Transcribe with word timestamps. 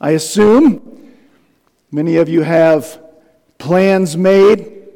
I 0.00 0.10
assume 0.10 1.14
many 1.90 2.16
of 2.16 2.28
you 2.28 2.42
have 2.42 3.02
plans 3.56 4.16
made. 4.16 4.88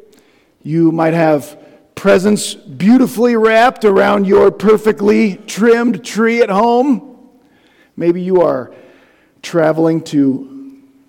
You 0.62 0.92
might 0.92 1.14
have 1.14 1.58
presents 1.94 2.54
beautifully 2.54 3.34
wrapped 3.36 3.84
around 3.84 4.26
your 4.26 4.50
perfectly 4.50 5.36
trimmed 5.36 6.04
tree 6.04 6.42
at 6.42 6.50
home. 6.50 7.28
Maybe 7.96 8.20
you 8.20 8.42
are 8.42 8.72
traveling 9.42 10.02
to, 10.04 10.50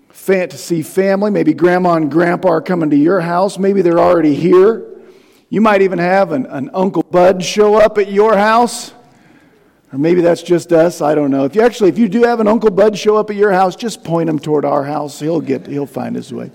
fantasy 0.08 0.82
family. 0.82 1.30
Maybe 1.30 1.52
grandma 1.52 1.94
and 1.94 2.10
grandpa 2.10 2.48
are 2.48 2.62
coming 2.62 2.90
to 2.90 2.96
your 2.96 3.20
house. 3.20 3.58
Maybe 3.58 3.82
they're 3.82 3.98
already 3.98 4.34
here. 4.34 4.88
You 5.50 5.60
might 5.60 5.82
even 5.82 5.98
have 5.98 6.32
an, 6.32 6.46
an 6.46 6.70
Uncle 6.72 7.02
Bud 7.02 7.42
show 7.42 7.74
up 7.74 7.98
at 7.98 8.10
your 8.10 8.36
house. 8.36 8.94
Or 9.92 9.98
maybe 9.98 10.22
that's 10.22 10.42
just 10.42 10.72
us. 10.72 11.02
I 11.02 11.14
don't 11.14 11.30
know. 11.30 11.44
If 11.44 11.54
you 11.54 11.60
actually, 11.60 11.90
if 11.90 11.98
you 11.98 12.08
do 12.08 12.22
have 12.22 12.40
an 12.40 12.48
Uncle 12.48 12.70
Bud 12.70 12.96
show 12.96 13.16
up 13.16 13.28
at 13.28 13.36
your 13.36 13.52
house, 13.52 13.76
just 13.76 14.02
point 14.02 14.28
him 14.28 14.38
toward 14.38 14.64
our 14.64 14.84
house. 14.84 15.20
He'll 15.20 15.40
get, 15.40 15.66
he'll 15.66 15.86
find 15.86 16.16
his 16.16 16.32
way. 16.32 16.50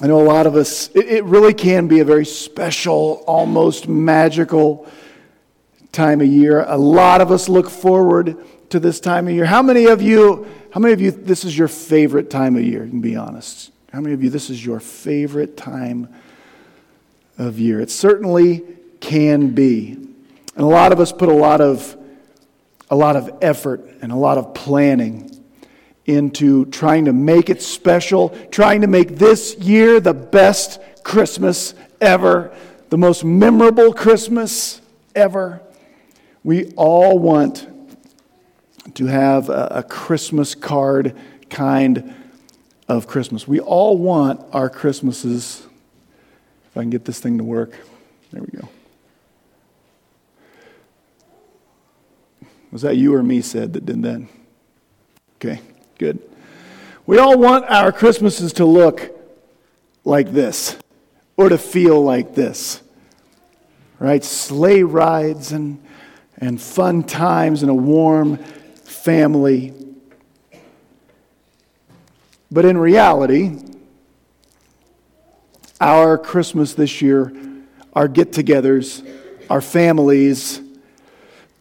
I 0.00 0.06
know 0.06 0.20
a 0.20 0.24
lot 0.24 0.46
of 0.46 0.54
us, 0.54 0.88
it, 0.94 1.06
it 1.06 1.24
really 1.24 1.52
can 1.52 1.88
be 1.88 1.98
a 1.98 2.04
very 2.04 2.24
special, 2.24 3.24
almost 3.26 3.88
magical 3.88 4.88
time 5.92 6.20
of 6.20 6.28
year. 6.28 6.64
A 6.68 6.78
lot 6.78 7.20
of 7.20 7.30
us 7.32 7.48
look 7.48 7.68
forward 7.68 8.36
to 8.70 8.78
this 8.78 9.00
time 9.00 9.26
of 9.26 9.34
year. 9.34 9.44
How 9.44 9.60
many 9.60 9.86
of 9.86 10.00
you, 10.00 10.46
how 10.72 10.80
many 10.80 10.94
of 10.94 11.00
you, 11.00 11.10
this 11.10 11.44
is 11.44 11.58
your 11.58 11.68
favorite 11.68 12.30
time 12.30 12.56
of 12.56 12.62
year? 12.62 12.84
You 12.84 12.90
can 12.90 13.00
be 13.00 13.16
honest. 13.16 13.72
How 13.92 14.00
many 14.00 14.14
of 14.14 14.22
you, 14.22 14.30
this 14.30 14.48
is 14.48 14.64
your 14.64 14.80
favorite 14.80 15.56
time 15.56 16.08
of 17.36 17.58
year? 17.58 17.80
It 17.80 17.90
certainly 17.90 18.62
can 19.00 19.50
be. 19.50 20.07
And 20.58 20.66
a 20.66 20.68
lot 20.68 20.90
of 20.90 20.98
us 20.98 21.12
put 21.12 21.28
a 21.28 21.32
lot 21.32 21.60
of, 21.60 21.96
a 22.90 22.96
lot 22.96 23.14
of 23.14 23.30
effort 23.42 23.88
and 24.02 24.10
a 24.10 24.16
lot 24.16 24.38
of 24.38 24.54
planning 24.54 25.30
into 26.04 26.64
trying 26.66 27.04
to 27.04 27.12
make 27.12 27.48
it 27.48 27.62
special, 27.62 28.30
trying 28.50 28.80
to 28.80 28.88
make 28.88 29.18
this 29.18 29.56
year 29.58 30.00
the 30.00 30.12
best 30.12 30.80
Christmas 31.04 31.76
ever, 32.00 32.52
the 32.88 32.98
most 32.98 33.24
memorable 33.24 33.92
Christmas 33.92 34.80
ever. 35.14 35.60
We 36.42 36.72
all 36.72 37.20
want 37.20 37.68
to 38.94 39.06
have 39.06 39.50
a, 39.50 39.68
a 39.70 39.82
Christmas 39.84 40.56
card 40.56 41.16
kind 41.50 42.16
of 42.88 43.06
Christmas. 43.06 43.46
We 43.46 43.60
all 43.60 43.96
want 43.96 44.44
our 44.52 44.68
Christmases, 44.68 45.64
if 46.66 46.76
I 46.76 46.80
can 46.80 46.90
get 46.90 47.04
this 47.04 47.20
thing 47.20 47.38
to 47.38 47.44
work. 47.44 47.78
There 48.32 48.42
we 48.42 48.58
go. 48.58 48.68
Was 52.70 52.82
that 52.82 52.96
you 52.96 53.14
or 53.14 53.22
me 53.22 53.40
said 53.40 53.72
that 53.72 53.86
did 53.86 54.02
that? 54.02 54.26
Okay, 55.36 55.60
good. 55.98 56.20
We 57.06 57.18
all 57.18 57.38
want 57.38 57.64
our 57.66 57.92
Christmases 57.92 58.52
to 58.54 58.64
look 58.64 59.16
like 60.04 60.32
this 60.32 60.76
or 61.36 61.48
to 61.48 61.58
feel 61.58 62.02
like 62.02 62.34
this. 62.34 62.82
Right? 63.98 64.22
Sleigh 64.22 64.82
rides 64.82 65.52
and, 65.52 65.82
and 66.36 66.60
fun 66.60 67.02
times 67.02 67.62
and 67.62 67.70
a 67.70 67.74
warm 67.74 68.36
family 68.36 69.74
but 72.50 72.64
in 72.64 72.78
reality, 72.78 73.58
our 75.80 76.16
Christmas 76.16 76.74
this 76.74 77.02
year, 77.02 77.32
our 77.92 78.08
get 78.08 78.32
togethers, 78.32 79.06
our 79.50 79.60
families 79.60 80.60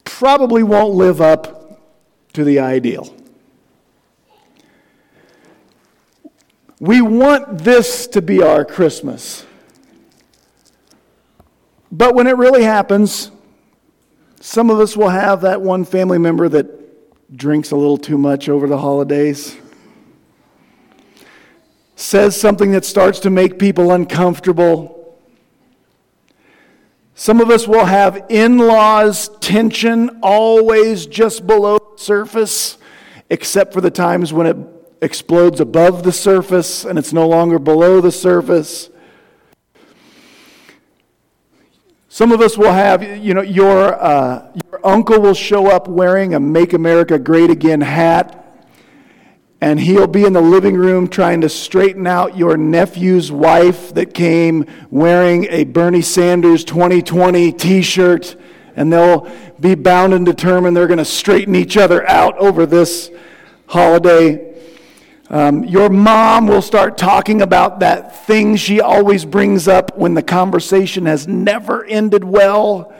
probably 0.08 0.64
won't 0.64 0.96
live 0.96 1.22
up 1.22 1.80
to 2.34 2.44
the 2.44 2.60
ideal. 2.60 3.14
We 6.80 7.02
want 7.02 7.60
this 7.60 8.08
to 8.08 8.22
be 8.22 8.42
our 8.42 8.64
Christmas. 8.64 9.46
But 11.92 12.16
when 12.16 12.28
it 12.28 12.38
really 12.38 12.64
happens, 12.64 13.32
some 14.40 14.70
of 14.70 14.80
us 14.80 14.96
will 14.96 15.10
have 15.10 15.42
that 15.42 15.62
one 15.62 15.86
family 15.86 16.18
member 16.18 16.48
that 16.50 17.36
drinks 17.36 17.72
a 17.72 17.76
little 17.76 17.98
too 17.98 18.18
much 18.18 18.50
over 18.50 18.68
the 18.68 18.78
holidays 18.78 19.58
says 21.98 22.40
something 22.40 22.72
that 22.72 22.86
starts 22.86 23.20
to 23.20 23.30
make 23.30 23.58
people 23.58 23.92
uncomfortable. 23.92 24.97
Some 27.20 27.42
of 27.42 27.50
us 27.50 27.68
will 27.68 27.86
have 27.86 28.28
in 28.30 28.60
laws 28.60 29.30
tension 29.40 30.20
always 30.22 31.08
just 31.08 31.48
below 31.48 31.80
the 31.80 31.98
surface, 32.00 32.78
except 33.32 33.74
for 33.74 33.82
the 33.82 33.90
times 33.90 34.32
when 34.32 34.46
it 34.46 34.56
explodes 35.02 35.60
above 35.60 36.04
the 36.04 36.12
surface 36.12 36.86
and 36.86 37.00
it's 37.00 37.14
no 37.14 37.28
longer 37.28 37.58
below 37.58 38.02
the 38.02 38.12
surface. 38.12 38.92
Some 42.08 42.32
of 42.32 42.40
us 42.40 42.56
will 42.56 42.72
have, 42.72 43.02
you 43.02 43.34
know, 43.34 43.42
your, 43.42 44.00
uh, 44.00 44.52
your 44.64 44.86
uncle 44.86 45.20
will 45.20 45.34
show 45.34 45.72
up 45.72 45.88
wearing 45.88 46.36
a 46.36 46.40
Make 46.40 46.74
America 46.74 47.18
Great 47.18 47.50
Again 47.50 47.82
hat 47.82 48.47
and 49.60 49.80
he'll 49.80 50.08
be 50.08 50.24
in 50.24 50.34
the 50.34 50.42
living 50.42 50.76
room 50.76 51.08
trying 51.08 51.42
to 51.42 51.50
straighten 51.50 52.06
out 52.06 52.38
your 52.38 52.58
nephew's 52.58 53.32
wife 53.32 53.94
that 53.96 54.14
came 54.14 54.66
wearing 54.92 55.46
a 55.50 55.64
Bernie 55.64 56.02
Sanders 56.02 56.64
2020 56.64 57.52
t 57.54 57.82
shirt, 57.82 58.36
and 58.76 58.94
they'll 58.94 59.28
be 59.60 59.74
bound 59.74 60.14
and 60.14 60.26
determined 60.26 60.78
they're 60.78 60.88
going 60.88 61.00
to 61.00 61.06
straighten 61.06 61.56
each 61.56 61.76
other 61.76 62.08
out 62.08 62.38
over 62.38 62.68
this 62.68 63.10
holiday. 63.66 64.44
Um, 65.30 65.66
your 65.66 65.90
mom 65.90 66.48
will 66.48 66.62
start 66.62 66.98
talking 66.98 67.42
about 67.42 67.80
that 67.80 68.26
thing 68.28 68.56
she 68.56 68.80
always 68.80 69.26
brings 69.26 69.68
up 69.68 69.98
when 69.98 70.14
the 70.14 70.24
conversation 70.24 71.08
has 71.08 71.28
never 71.28 71.84
ended 71.84 72.24
well. 72.24 72.94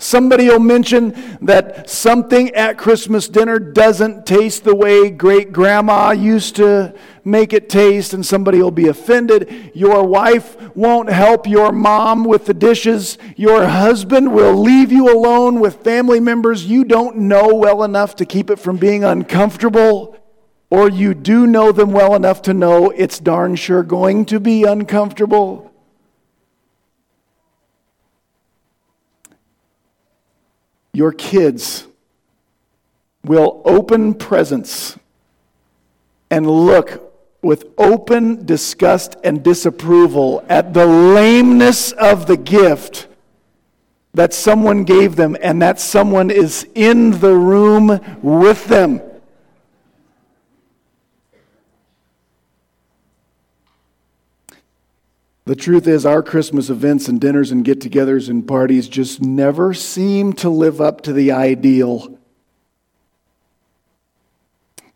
Somebody 0.00 0.48
will 0.48 0.60
mention 0.60 1.14
that 1.42 1.90
something 1.90 2.54
at 2.54 2.78
Christmas 2.78 3.28
dinner 3.28 3.58
doesn't 3.58 4.24
taste 4.24 4.64
the 4.64 4.74
way 4.74 5.10
great 5.10 5.52
grandma 5.52 6.12
used 6.12 6.56
to 6.56 6.94
make 7.22 7.52
it 7.52 7.68
taste, 7.68 8.14
and 8.14 8.24
somebody 8.24 8.62
will 8.62 8.70
be 8.70 8.88
offended. 8.88 9.72
Your 9.74 10.06
wife 10.06 10.56
won't 10.74 11.10
help 11.10 11.46
your 11.46 11.70
mom 11.70 12.24
with 12.24 12.46
the 12.46 12.54
dishes. 12.54 13.18
Your 13.36 13.66
husband 13.66 14.32
will 14.32 14.54
leave 14.54 14.90
you 14.90 15.12
alone 15.14 15.60
with 15.60 15.84
family 15.84 16.18
members 16.18 16.64
you 16.64 16.84
don't 16.84 17.18
know 17.18 17.54
well 17.54 17.82
enough 17.82 18.16
to 18.16 18.24
keep 18.24 18.48
it 18.48 18.58
from 18.58 18.78
being 18.78 19.04
uncomfortable. 19.04 20.16
Or 20.70 20.88
you 20.88 21.12
do 21.12 21.46
know 21.46 21.72
them 21.72 21.92
well 21.92 22.14
enough 22.14 22.40
to 22.42 22.54
know 22.54 22.88
it's 22.88 23.18
darn 23.18 23.54
sure 23.54 23.82
going 23.82 24.24
to 24.26 24.40
be 24.40 24.64
uncomfortable. 24.64 25.69
Your 30.92 31.12
kids 31.12 31.86
will 33.24 33.62
open 33.64 34.14
presents 34.14 34.98
and 36.30 36.48
look 36.48 37.12
with 37.42 37.64
open 37.78 38.44
disgust 38.44 39.16
and 39.24 39.42
disapproval 39.42 40.44
at 40.48 40.74
the 40.74 40.86
lameness 40.86 41.92
of 41.92 42.26
the 42.26 42.36
gift 42.36 43.06
that 44.12 44.34
someone 44.34 44.82
gave 44.82 45.14
them, 45.14 45.36
and 45.40 45.62
that 45.62 45.78
someone 45.78 46.30
is 46.30 46.66
in 46.74 47.12
the 47.20 47.32
room 47.32 48.00
with 48.22 48.64
them. 48.66 49.00
The 55.50 55.56
truth 55.56 55.88
is, 55.88 56.06
our 56.06 56.22
Christmas 56.22 56.70
events 56.70 57.08
and 57.08 57.20
dinners 57.20 57.50
and 57.50 57.64
get 57.64 57.80
togethers 57.80 58.28
and 58.28 58.46
parties 58.46 58.88
just 58.88 59.20
never 59.20 59.74
seem 59.74 60.32
to 60.34 60.48
live 60.48 60.80
up 60.80 61.00
to 61.00 61.12
the 61.12 61.32
ideal 61.32 62.16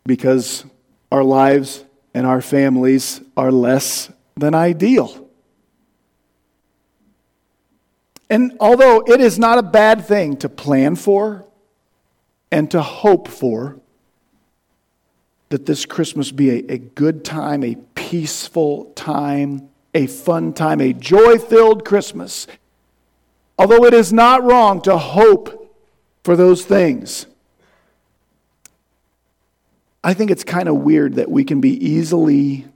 because 0.05 0.63
our 1.11 1.25
lives 1.25 1.83
and 2.13 2.25
our 2.25 2.41
families 2.41 3.19
are 3.35 3.51
less 3.51 4.09
than 4.37 4.55
ideal. 4.55 5.27
And 8.29 8.55
although 8.61 9.03
it 9.05 9.19
is 9.19 9.37
not 9.37 9.57
a 9.57 9.63
bad 9.63 10.05
thing 10.05 10.37
to 10.37 10.47
plan 10.47 10.95
for 10.95 11.45
and 12.49 12.71
to 12.71 12.81
hope 12.81 13.27
for, 13.27 13.81
that 15.49 15.65
this 15.65 15.85
Christmas 15.85 16.31
be 16.31 16.49
a, 16.49 16.75
a 16.75 16.77
good 16.77 17.25
time, 17.25 17.61
a 17.61 17.75
peaceful 17.93 18.93
time 18.95 19.69
a 19.95 20.05
fun 20.05 20.53
time, 20.53 20.79
a 20.81 20.93
joy 20.93 21.39
filled 21.39 21.83
Christmas. 21.85 22.45
Although 23.57 23.85
it 23.85 23.93
is 23.93 24.13
not 24.13 24.43
wrong 24.43 24.81
to 24.83 24.97
hope 24.97 25.75
for 26.23 26.35
those 26.35 26.65
things, 26.65 27.25
I 30.03 30.13
think 30.13 30.29
it's 30.29 30.43
kind 30.43 30.69
of 30.69 30.75
weird 30.75 31.15
that 31.15 31.31
we 31.31 31.43
can 31.43 31.61
be 31.61 31.71
easily 31.83 32.67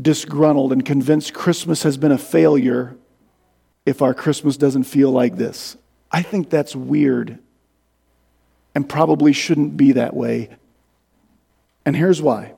disgruntled 0.00 0.72
and 0.72 0.84
convinced 0.84 1.34
Christmas 1.34 1.84
has 1.84 1.96
been 1.96 2.10
a 2.10 2.18
failure 2.18 2.96
if 3.86 4.02
our 4.02 4.14
Christmas 4.14 4.56
doesn't 4.56 4.84
feel 4.84 5.12
like 5.12 5.36
this. 5.36 5.76
I 6.10 6.22
think 6.22 6.50
that's 6.50 6.74
weird. 6.74 7.38
and 8.74 8.88
probably 8.88 9.32
shouldn't 9.32 9.76
be 9.76 9.92
that 9.92 10.14
way. 10.14 10.48
And 11.86 11.94
here's 11.94 12.20
why. 12.20 12.54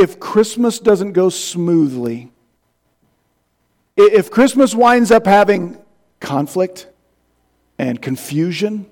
If 0.00 0.18
Christmas 0.18 0.78
doesn't 0.78 1.12
go 1.12 1.28
smoothly, 1.28 2.32
if 3.98 4.30
Christmas 4.30 4.74
winds 4.74 5.10
up 5.10 5.26
having 5.26 5.76
conflict 6.20 6.86
and 7.78 8.00
confusion 8.00 8.86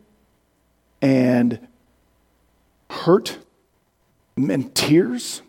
and 1.01 1.67
hurt 2.91 3.39
and 4.37 4.75
tears, 4.75 5.41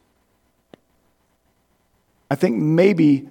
I 2.32 2.36
think 2.36 2.56
maybe 2.56 3.28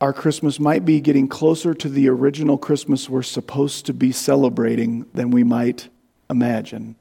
our 0.00 0.12
Christmas 0.12 0.58
might 0.58 0.84
be 0.84 1.00
getting 1.00 1.28
closer 1.28 1.74
to 1.74 1.88
the 1.88 2.08
original 2.08 2.58
Christmas 2.58 3.08
we're 3.08 3.22
supposed 3.22 3.86
to 3.86 3.94
be 3.94 4.10
celebrating 4.10 5.06
than 5.14 5.30
we 5.30 5.44
might 5.44 5.90
imagine. 6.28 6.96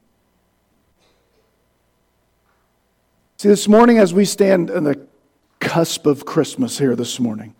See, 3.37 3.49
this 3.49 3.67
morning, 3.67 3.97
as 3.97 4.13
we 4.13 4.23
stand 4.23 4.71
on 4.71 4.85
the 4.85 5.07
cusp 5.59 6.05
of 6.05 6.25
Christmas 6.25 6.79
here 6.79 6.95
this 6.95 7.19
morning, 7.19 7.53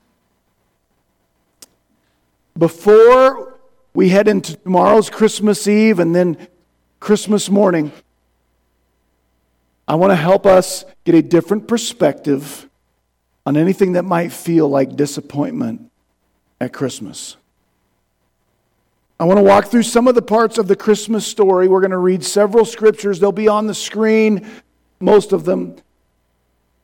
before 2.58 3.60
we 3.94 4.08
head 4.08 4.30
into 4.30 4.56
tomorrow's 4.56 5.10
Christmas 5.10 5.68
Eve 5.68 6.00
and 6.00 6.16
then 6.16 6.48
Christmas 7.02 7.50
morning, 7.50 7.92
I 9.86 9.96
want 9.96 10.12
to 10.12 10.16
help 10.16 10.46
us 10.46 10.86
get 11.04 11.14
a 11.14 11.22
different 11.22 11.68
perspective 11.68 12.70
on 13.46 13.58
anything 13.58 13.94
that 13.94 14.06
might 14.06 14.32
feel 14.32 14.70
like 14.70 14.96
disappointment 14.96 15.92
at 16.62 16.72
Christmas. 16.72 17.36
I 19.20 19.26
want 19.26 19.38
to 19.38 19.44
walk 19.44 19.68
through 19.68 19.84
some 19.84 20.08
of 20.08 20.16
the 20.16 20.22
parts 20.22 20.58
of 20.58 20.68
the 20.68 20.76
Christmas 20.76 21.28
story. 21.28 21.68
We're 21.68 21.82
going 21.82 21.92
to 21.92 21.98
read 21.98 22.24
several 22.24 22.66
scriptures. 22.66 23.20
They'll 23.20 23.32
be 23.32 23.48
on 23.48 23.68
the 23.68 23.74
screen, 23.74 24.50
most 25.06 25.32
of 25.32 25.46
them. 25.46 25.78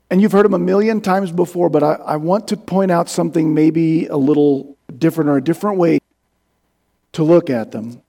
And 0.09 0.21
you've 0.21 0.31
heard 0.31 0.45
them 0.45 0.53
a 0.53 0.59
million 0.59 1.01
times 1.01 1.31
before, 1.31 1.69
but 1.69 1.83
I, 1.83 1.93
I 1.93 2.15
want 2.17 2.47
to 2.49 2.57
point 2.57 2.91
out 2.91 3.09
something 3.09 3.53
maybe 3.53 4.05
a 4.07 4.17
little 4.17 4.77
different 4.97 5.29
or 5.29 5.37
a 5.37 5.43
different 5.43 5.77
way 5.77 5.99
to 7.13 7.23
look 7.23 7.49
at 7.49 7.71
them. 7.71 8.01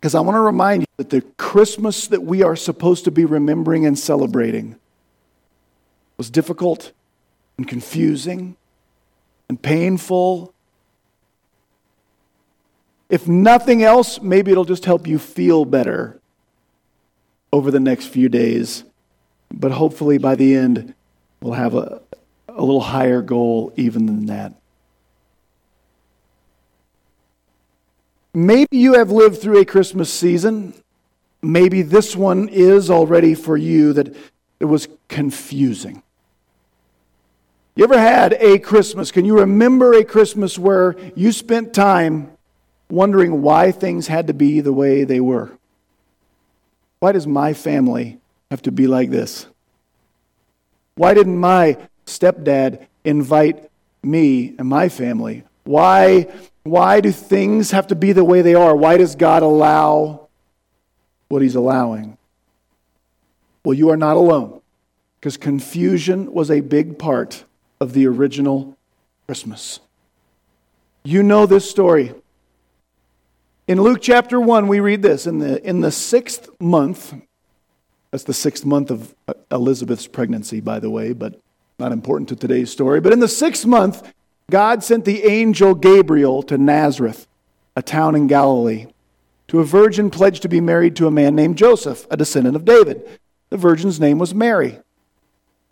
Because 0.00 0.14
I 0.14 0.20
want 0.20 0.36
to 0.36 0.40
remind 0.40 0.82
you 0.82 0.86
that 0.96 1.10
the 1.10 1.22
Christmas 1.36 2.08
that 2.08 2.22
we 2.22 2.42
are 2.42 2.56
supposed 2.56 3.04
to 3.04 3.10
be 3.10 3.24
remembering 3.24 3.86
and 3.86 3.98
celebrating 3.98 4.76
was 6.16 6.30
difficult 6.30 6.92
and 7.56 7.66
confusing 7.66 8.56
and 9.48 9.60
painful. 9.60 10.52
If 13.08 13.28
nothing 13.28 13.82
else, 13.82 14.20
maybe 14.20 14.50
it'll 14.50 14.64
just 14.64 14.84
help 14.84 15.06
you 15.06 15.18
feel 15.18 15.64
better 15.64 16.20
over 17.52 17.70
the 17.70 17.80
next 17.80 18.06
few 18.06 18.28
days. 18.28 18.84
But 19.52 19.72
hopefully 19.72 20.18
by 20.18 20.34
the 20.34 20.54
end, 20.54 20.94
we'll 21.40 21.54
have 21.54 21.74
a, 21.74 22.02
a 22.48 22.60
little 22.60 22.80
higher 22.80 23.22
goal 23.22 23.72
even 23.76 24.06
than 24.06 24.26
that. 24.26 24.54
Maybe 28.34 28.76
you 28.76 28.94
have 28.94 29.10
lived 29.10 29.40
through 29.40 29.60
a 29.60 29.64
Christmas 29.64 30.12
season. 30.12 30.74
Maybe 31.40 31.82
this 31.82 32.14
one 32.14 32.48
is 32.48 32.90
already 32.90 33.34
for 33.34 33.56
you 33.56 33.94
that 33.94 34.14
it 34.60 34.66
was 34.66 34.88
confusing. 35.08 36.02
You 37.74 37.84
ever 37.84 37.98
had 37.98 38.34
a 38.34 38.58
Christmas? 38.58 39.10
Can 39.10 39.24
you 39.24 39.40
remember 39.40 39.92
a 39.92 40.04
Christmas 40.04 40.58
where 40.58 40.96
you 41.14 41.30
spent 41.32 41.74
time 41.74 42.30
wondering 42.90 43.42
why 43.42 43.70
things 43.70 44.06
had 44.06 44.26
to 44.26 44.34
be 44.34 44.60
the 44.60 44.72
way 44.72 45.04
they 45.04 45.20
were? 45.20 45.52
Why 47.00 47.12
does 47.12 47.26
my 47.26 47.52
family 47.52 48.18
have 48.50 48.62
to 48.62 48.72
be 48.72 48.86
like 48.86 49.10
this? 49.10 49.46
Why 50.94 51.14
didn't 51.14 51.38
my 51.38 51.76
stepdad 52.06 52.86
invite 53.04 53.70
me 54.02 54.54
and 54.58 54.68
my 54.68 54.88
family? 54.88 55.44
Why, 55.64 56.28
why 56.62 57.00
do 57.00 57.10
things 57.10 57.72
have 57.72 57.88
to 57.88 57.94
be 57.94 58.12
the 58.12 58.24
way 58.24 58.42
they 58.42 58.54
are? 58.54 58.74
Why 58.74 58.96
does 58.96 59.14
God 59.14 59.42
allow 59.42 60.28
what 61.28 61.42
He's 61.42 61.56
allowing? 61.56 62.16
Well, 63.64 63.74
you 63.74 63.90
are 63.90 63.96
not 63.96 64.16
alone 64.16 64.60
because 65.18 65.36
confusion 65.36 66.32
was 66.32 66.50
a 66.50 66.60
big 66.60 66.98
part 66.98 67.44
of 67.80 67.92
the 67.92 68.06
original 68.06 68.76
Christmas. 69.26 69.80
You 71.04 71.22
know 71.22 71.46
this 71.46 71.68
story. 71.68 72.14
In 73.66 73.82
Luke 73.82 73.98
chapter 74.00 74.40
1, 74.40 74.68
we 74.68 74.78
read 74.78 75.02
this 75.02 75.26
in 75.26 75.40
the, 75.40 75.60
in 75.68 75.80
the 75.80 75.90
sixth 75.90 76.48
month, 76.60 77.14
that's 78.10 78.24
the 78.24 78.34
sixth 78.34 78.64
month 78.64 78.90
of 78.90 79.14
uh, 79.28 79.34
Elizabeth's 79.50 80.06
pregnancy, 80.06 80.60
by 80.60 80.78
the 80.78 80.90
way, 80.90 81.12
but 81.12 81.40
not 81.78 81.92
important 81.92 82.28
to 82.30 82.36
today's 82.36 82.70
story. 82.70 83.00
But 83.00 83.12
in 83.12 83.20
the 83.20 83.28
sixth 83.28 83.66
month, 83.66 84.12
God 84.50 84.82
sent 84.84 85.04
the 85.04 85.24
angel 85.24 85.74
Gabriel 85.74 86.42
to 86.44 86.56
Nazareth, 86.56 87.26
a 87.74 87.82
town 87.82 88.14
in 88.14 88.26
Galilee, 88.26 88.86
to 89.48 89.60
a 89.60 89.64
virgin 89.64 90.10
pledged 90.10 90.42
to 90.42 90.48
be 90.48 90.60
married 90.60 90.96
to 90.96 91.06
a 91.06 91.10
man 91.10 91.34
named 91.34 91.58
Joseph, 91.58 92.06
a 92.10 92.16
descendant 92.16 92.56
of 92.56 92.64
David. 92.64 93.06
The 93.50 93.56
virgin's 93.56 94.00
name 94.00 94.18
was 94.18 94.34
Mary. 94.34 94.78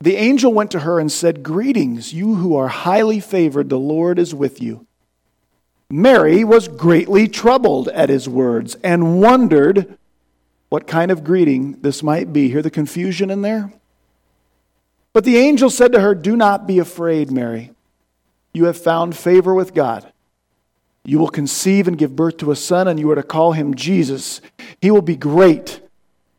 The 0.01 0.17
angel 0.17 0.53
went 0.53 0.71
to 0.73 0.81
her 0.81 1.01
and 1.01 1.11
said, 1.11 1.43
Greetings, 1.43 2.13
you 2.13 2.35
who 2.35 2.57
are 2.57 2.69
highly 2.69 3.21
favored, 3.21 3.69
the 3.69 3.79
Lord 3.79 4.19
is 4.19 4.35
with 4.35 4.61
you. 4.61 4.87
Mary 5.91 6.45
was 6.45 6.69
greatly 6.69 7.29
troubled 7.29 7.89
at 7.89 8.09
his 8.09 8.29
words 8.29 8.77
and 8.83 9.21
wondered 9.21 9.97
what 10.75 10.89
kind 10.89 11.13
of 11.13 11.23
greeting 11.23 11.81
this 11.83 12.03
might 12.03 12.33
be. 12.33 12.49
Hear 12.49 12.61
the 12.61 12.69
confusion 12.69 13.31
in 13.31 13.43
there? 13.43 13.73
But 15.13 15.23
the 15.23 15.37
angel 15.37 15.71
said 15.71 15.93
to 15.93 16.01
her, 16.01 16.17
Do 16.17 16.35
not 16.35 16.67
be 16.67 16.81
afraid, 16.81 17.31
Mary. 17.31 17.71
You 18.53 18.65
have 18.65 18.77
found 18.77 19.17
favor 19.17 19.55
with 19.55 19.73
God. 19.73 20.13
You 21.05 21.21
will 21.21 21.29
conceive 21.29 21.87
and 21.87 21.97
give 21.97 22.17
birth 22.17 22.39
to 22.39 22.51
a 22.51 22.57
son, 22.57 22.89
and 22.89 22.99
you 22.99 23.09
are 23.13 23.15
to 23.15 23.23
call 23.23 23.53
him 23.53 23.77
Jesus. 23.77 24.41
He 24.81 24.91
will 24.91 25.01
be 25.01 25.15
great 25.15 25.81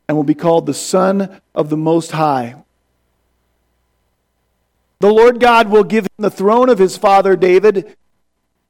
and 0.10 0.18
will 0.18 0.26
be 0.26 0.36
called 0.36 0.66
the 0.66 0.74
Son 0.74 1.40
of 1.54 1.70
the 1.70 1.78
Most 1.78 2.12
High. 2.12 2.62
The 5.00 5.14
Lord 5.14 5.40
God 5.40 5.70
will 5.70 5.86
give 5.86 6.04
him 6.04 6.24
the 6.24 6.30
throne 6.30 6.68
of 6.68 6.78
his 6.78 6.98
father 6.98 7.38
David, 7.38 7.96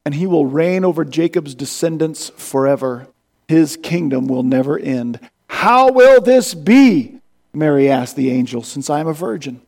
and 0.06 0.14
he 0.14 0.28
will 0.28 0.46
reign 0.46 0.86
over 0.86 1.04
Jacob's 1.04 1.56
descendants 1.56 2.30
forever. 2.38 3.08
His 3.48 3.78
kingdom 3.78 4.28
will 4.28 4.44
never 4.44 4.78
end. 4.78 5.20
How 5.56 5.90
will 5.90 6.20
this 6.20 6.54
be? 6.54 7.22
Mary 7.54 7.90
asked 7.90 8.18
the 8.18 8.30
angel, 8.30 8.62
since 8.62 8.90
I 8.90 9.00
am 9.00 9.08
a 9.08 9.14
virgin. 9.14 9.62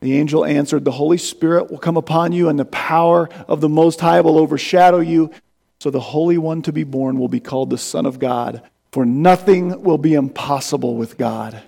The 0.00 0.18
angel 0.18 0.44
answered, 0.44 0.84
The 0.84 0.90
Holy 0.90 1.16
Spirit 1.16 1.70
will 1.70 1.78
come 1.78 1.96
upon 1.96 2.32
you, 2.32 2.48
and 2.48 2.58
the 2.58 2.64
power 2.64 3.28
of 3.46 3.60
the 3.60 3.68
Most 3.68 4.00
High 4.00 4.20
will 4.20 4.36
overshadow 4.36 4.98
you. 4.98 5.30
So 5.78 5.90
the 5.90 6.00
Holy 6.00 6.38
One 6.38 6.60
to 6.62 6.72
be 6.72 6.82
born 6.82 7.20
will 7.20 7.28
be 7.28 7.38
called 7.38 7.70
the 7.70 7.78
Son 7.78 8.04
of 8.04 8.18
God, 8.18 8.62
for 8.90 9.06
nothing 9.06 9.80
will 9.80 9.96
be 9.96 10.14
impossible 10.14 10.96
with 10.96 11.16
God. 11.16 11.62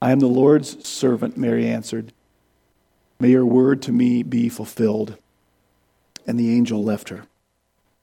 I 0.00 0.12
am 0.12 0.18
the 0.18 0.26
Lord's 0.26 0.88
servant, 0.88 1.36
Mary 1.36 1.68
answered. 1.68 2.14
May 3.20 3.28
your 3.28 3.46
word 3.46 3.82
to 3.82 3.92
me 3.92 4.22
be 4.22 4.48
fulfilled. 4.48 5.18
And 6.26 6.40
the 6.40 6.56
angel 6.56 6.82
left 6.82 7.10
her. 7.10 7.26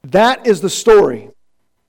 That 0.04 0.46
is 0.46 0.60
the 0.60 0.70
story 0.70 1.30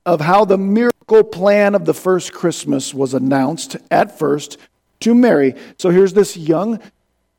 of 0.04 0.20
how 0.20 0.44
the 0.44 0.58
miracle 0.58 0.91
plan 1.06 1.74
of 1.74 1.84
the 1.84 1.94
first 1.94 2.32
Christmas 2.32 2.94
was 2.94 3.14
announced 3.14 3.76
at 3.90 4.18
first 4.18 4.58
to 5.00 5.14
Mary. 5.14 5.54
So 5.78 5.90
here's 5.90 6.12
this 6.12 6.36
young, 6.36 6.80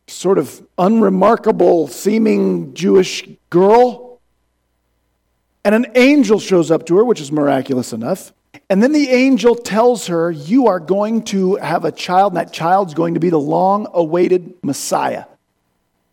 sort 0.07 0.37
of 0.37 0.65
unremarkable 0.77 1.87
seeming 1.87 2.73
Jewish 2.73 3.27
girl. 3.49 4.19
And 5.65 5.73
an 5.73 5.87
angel 5.95 6.39
shows 6.39 6.71
up 6.71 6.85
to 6.87 6.97
her, 6.97 7.05
which 7.05 7.21
is 7.21 7.31
miraculous 7.31 7.93
enough. 7.93 8.33
And 8.69 8.83
then 8.83 8.91
the 8.91 9.09
angel 9.09 9.55
tells 9.55 10.07
her, 10.07 10.29
You 10.31 10.67
are 10.67 10.79
going 10.79 11.23
to 11.25 11.55
have 11.55 11.85
a 11.85 11.91
child, 11.91 12.33
and 12.33 12.37
that 12.37 12.53
child's 12.53 12.93
going 12.93 13.13
to 13.13 13.19
be 13.19 13.29
the 13.29 13.39
long 13.39 13.87
awaited 13.93 14.53
Messiah. 14.63 15.25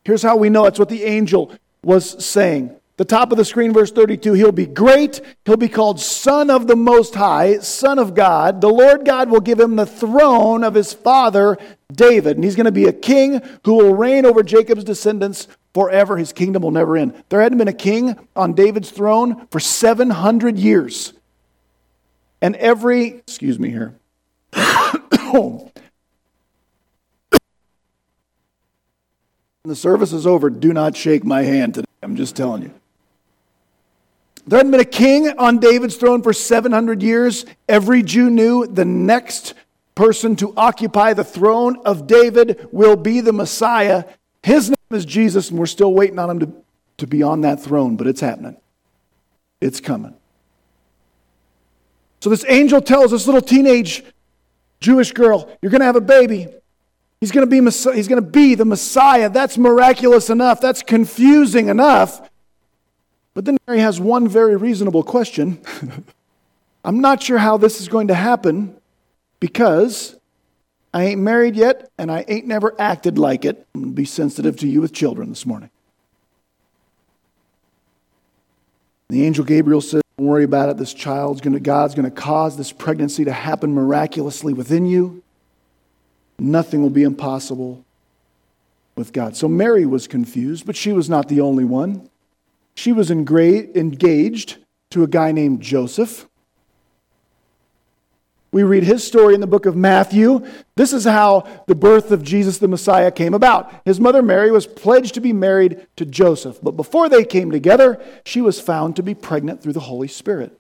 Here's 0.04 0.22
how 0.22 0.36
we 0.36 0.50
know 0.50 0.66
it's 0.66 0.78
what 0.78 0.88
the 0.88 1.04
angel 1.04 1.52
was 1.82 2.24
saying. 2.24 2.76
The 3.00 3.06
top 3.06 3.32
of 3.32 3.38
the 3.38 3.46
screen, 3.46 3.72
verse 3.72 3.90
32 3.90 4.34
He'll 4.34 4.52
be 4.52 4.66
great. 4.66 5.22
He'll 5.46 5.56
be 5.56 5.70
called 5.70 5.98
Son 5.98 6.50
of 6.50 6.66
the 6.66 6.76
Most 6.76 7.14
High, 7.14 7.60
Son 7.60 7.98
of 7.98 8.14
God. 8.14 8.60
The 8.60 8.68
Lord 8.68 9.06
God 9.06 9.30
will 9.30 9.40
give 9.40 9.58
him 9.58 9.76
the 9.76 9.86
throne 9.86 10.62
of 10.62 10.74
his 10.74 10.92
father, 10.92 11.56
David. 11.90 12.36
And 12.36 12.44
he's 12.44 12.56
going 12.56 12.66
to 12.66 12.70
be 12.70 12.84
a 12.84 12.92
king 12.92 13.40
who 13.64 13.76
will 13.76 13.94
reign 13.94 14.26
over 14.26 14.42
Jacob's 14.42 14.84
descendants 14.84 15.48
forever. 15.72 16.18
His 16.18 16.34
kingdom 16.34 16.62
will 16.62 16.72
never 16.72 16.94
end. 16.94 17.24
There 17.30 17.40
hadn't 17.40 17.56
been 17.56 17.68
a 17.68 17.72
king 17.72 18.18
on 18.36 18.52
David's 18.52 18.90
throne 18.90 19.46
for 19.50 19.60
700 19.60 20.58
years. 20.58 21.14
And 22.42 22.54
every, 22.56 23.06
excuse 23.06 23.58
me 23.58 23.70
here. 23.70 23.98
the 24.52 25.70
service 29.72 30.12
is 30.12 30.26
over, 30.26 30.50
do 30.50 30.74
not 30.74 30.94
shake 30.94 31.24
my 31.24 31.44
hand 31.44 31.76
today. 31.76 31.86
I'm 32.02 32.16
just 32.16 32.36
telling 32.36 32.60
you. 32.60 32.74
There 34.46 34.58
hadn't 34.58 34.72
been 34.72 34.80
a 34.80 34.84
king 34.84 35.28
on 35.38 35.58
David's 35.58 35.96
throne 35.96 36.22
for 36.22 36.32
700 36.32 37.02
years. 37.02 37.44
Every 37.68 38.02
Jew 38.02 38.30
knew 38.30 38.66
the 38.66 38.84
next 38.84 39.54
person 39.94 40.36
to 40.36 40.54
occupy 40.56 41.12
the 41.12 41.24
throne 41.24 41.80
of 41.84 42.06
David 42.06 42.68
will 42.72 42.96
be 42.96 43.20
the 43.20 43.32
Messiah. 43.32 44.04
His 44.42 44.70
name 44.70 44.76
is 44.90 45.04
Jesus, 45.04 45.50
and 45.50 45.58
we're 45.58 45.66
still 45.66 45.92
waiting 45.92 46.18
on 46.18 46.30
him 46.30 46.38
to, 46.40 46.52
to 46.98 47.06
be 47.06 47.22
on 47.22 47.42
that 47.42 47.60
throne, 47.62 47.96
but 47.96 48.06
it's 48.06 48.20
happening. 48.20 48.56
It's 49.60 49.80
coming. 49.80 50.14
So 52.20 52.30
this 52.30 52.44
angel 52.48 52.80
tells 52.80 53.10
this 53.10 53.26
little 53.26 53.42
teenage 53.42 54.02
Jewish 54.80 55.12
girl, 55.12 55.54
You're 55.60 55.70
going 55.70 55.80
to 55.80 55.86
have 55.86 55.96
a 55.96 56.00
baby. 56.00 56.48
He's 57.20 57.32
going 57.32 57.46
to 57.46 57.50
be 57.50 57.62
he's 57.94 58.08
going 58.08 58.22
to 58.22 58.30
be 58.30 58.54
the 58.54 58.64
Messiah. 58.64 59.28
That's 59.28 59.58
miraculous 59.58 60.30
enough. 60.30 60.60
That's 60.62 60.82
confusing 60.82 61.68
enough. 61.68 62.29
But 63.34 63.44
then 63.44 63.58
Mary 63.66 63.80
has 63.80 64.00
one 64.00 64.28
very 64.28 64.56
reasonable 64.56 65.02
question. 65.02 65.60
I'm 66.84 67.00
not 67.00 67.22
sure 67.22 67.38
how 67.38 67.56
this 67.56 67.80
is 67.80 67.88
going 67.88 68.08
to 68.08 68.14
happen 68.14 68.76
because 69.38 70.16
I 70.92 71.04
ain't 71.04 71.20
married 71.20 71.54
yet 71.54 71.90
and 71.98 72.10
I 72.10 72.24
ain't 72.26 72.46
never 72.46 72.78
acted 72.80 73.18
like 73.18 73.44
it. 73.44 73.66
I'm 73.74 73.82
going 73.82 73.92
to 73.92 73.96
be 73.96 74.04
sensitive 74.04 74.56
to 74.58 74.68
you 74.68 74.80
with 74.80 74.92
children 74.92 75.28
this 75.28 75.46
morning. 75.46 75.70
The 79.08 79.24
angel 79.24 79.44
Gabriel 79.44 79.80
says, 79.80 80.02
Don't 80.16 80.26
worry 80.26 80.44
about 80.44 80.68
it. 80.68 80.76
This 80.78 80.94
child's 80.94 81.40
going 81.40 81.54
to, 81.54 81.60
God's 81.60 81.94
going 81.94 82.08
to 82.08 82.14
cause 82.14 82.56
this 82.56 82.72
pregnancy 82.72 83.24
to 83.24 83.32
happen 83.32 83.74
miraculously 83.74 84.52
within 84.52 84.86
you. 84.86 85.22
Nothing 86.38 86.80
will 86.80 86.90
be 86.90 87.02
impossible 87.02 87.84
with 88.96 89.12
God. 89.12 89.36
So 89.36 89.48
Mary 89.48 89.84
was 89.84 90.06
confused, 90.06 90.64
but 90.64 90.76
she 90.76 90.92
was 90.92 91.08
not 91.08 91.28
the 91.28 91.40
only 91.40 91.64
one. 91.64 92.08
She 92.74 92.92
was 92.92 93.10
engaged 93.10 94.56
to 94.90 95.02
a 95.02 95.08
guy 95.08 95.32
named 95.32 95.60
Joseph. 95.60 96.26
We 98.52 98.64
read 98.64 98.82
his 98.82 99.06
story 99.06 99.34
in 99.34 99.40
the 99.40 99.46
book 99.46 99.64
of 99.64 99.76
Matthew. 99.76 100.44
This 100.74 100.92
is 100.92 101.04
how 101.04 101.46
the 101.68 101.74
birth 101.76 102.10
of 102.10 102.24
Jesus 102.24 102.58
the 102.58 102.66
Messiah 102.66 103.12
came 103.12 103.32
about. 103.32 103.72
His 103.84 104.00
mother 104.00 104.22
Mary 104.22 104.50
was 104.50 104.66
pledged 104.66 105.14
to 105.14 105.20
be 105.20 105.32
married 105.32 105.86
to 105.96 106.04
Joseph, 106.04 106.58
but 106.60 106.72
before 106.72 107.08
they 107.08 107.24
came 107.24 107.52
together, 107.52 108.02
she 108.24 108.40
was 108.40 108.60
found 108.60 108.96
to 108.96 109.04
be 109.04 109.14
pregnant 109.14 109.62
through 109.62 109.74
the 109.74 109.80
Holy 109.80 110.08
Spirit. 110.08 110.58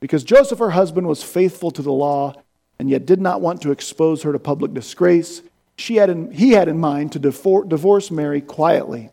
Because 0.00 0.22
Joseph, 0.22 0.58
her 0.58 0.72
husband, 0.72 1.06
was 1.06 1.22
faithful 1.22 1.70
to 1.70 1.80
the 1.80 1.92
law 1.92 2.34
and 2.78 2.90
yet 2.90 3.06
did 3.06 3.22
not 3.22 3.40
want 3.40 3.62
to 3.62 3.70
expose 3.70 4.22
her 4.22 4.32
to 4.32 4.38
public 4.38 4.74
disgrace, 4.74 5.40
she 5.76 5.96
had 5.96 6.10
in, 6.10 6.30
he 6.30 6.50
had 6.50 6.68
in 6.68 6.78
mind 6.78 7.12
to 7.12 7.18
divorce 7.18 8.10
Mary 8.10 8.42
quietly. 8.42 9.10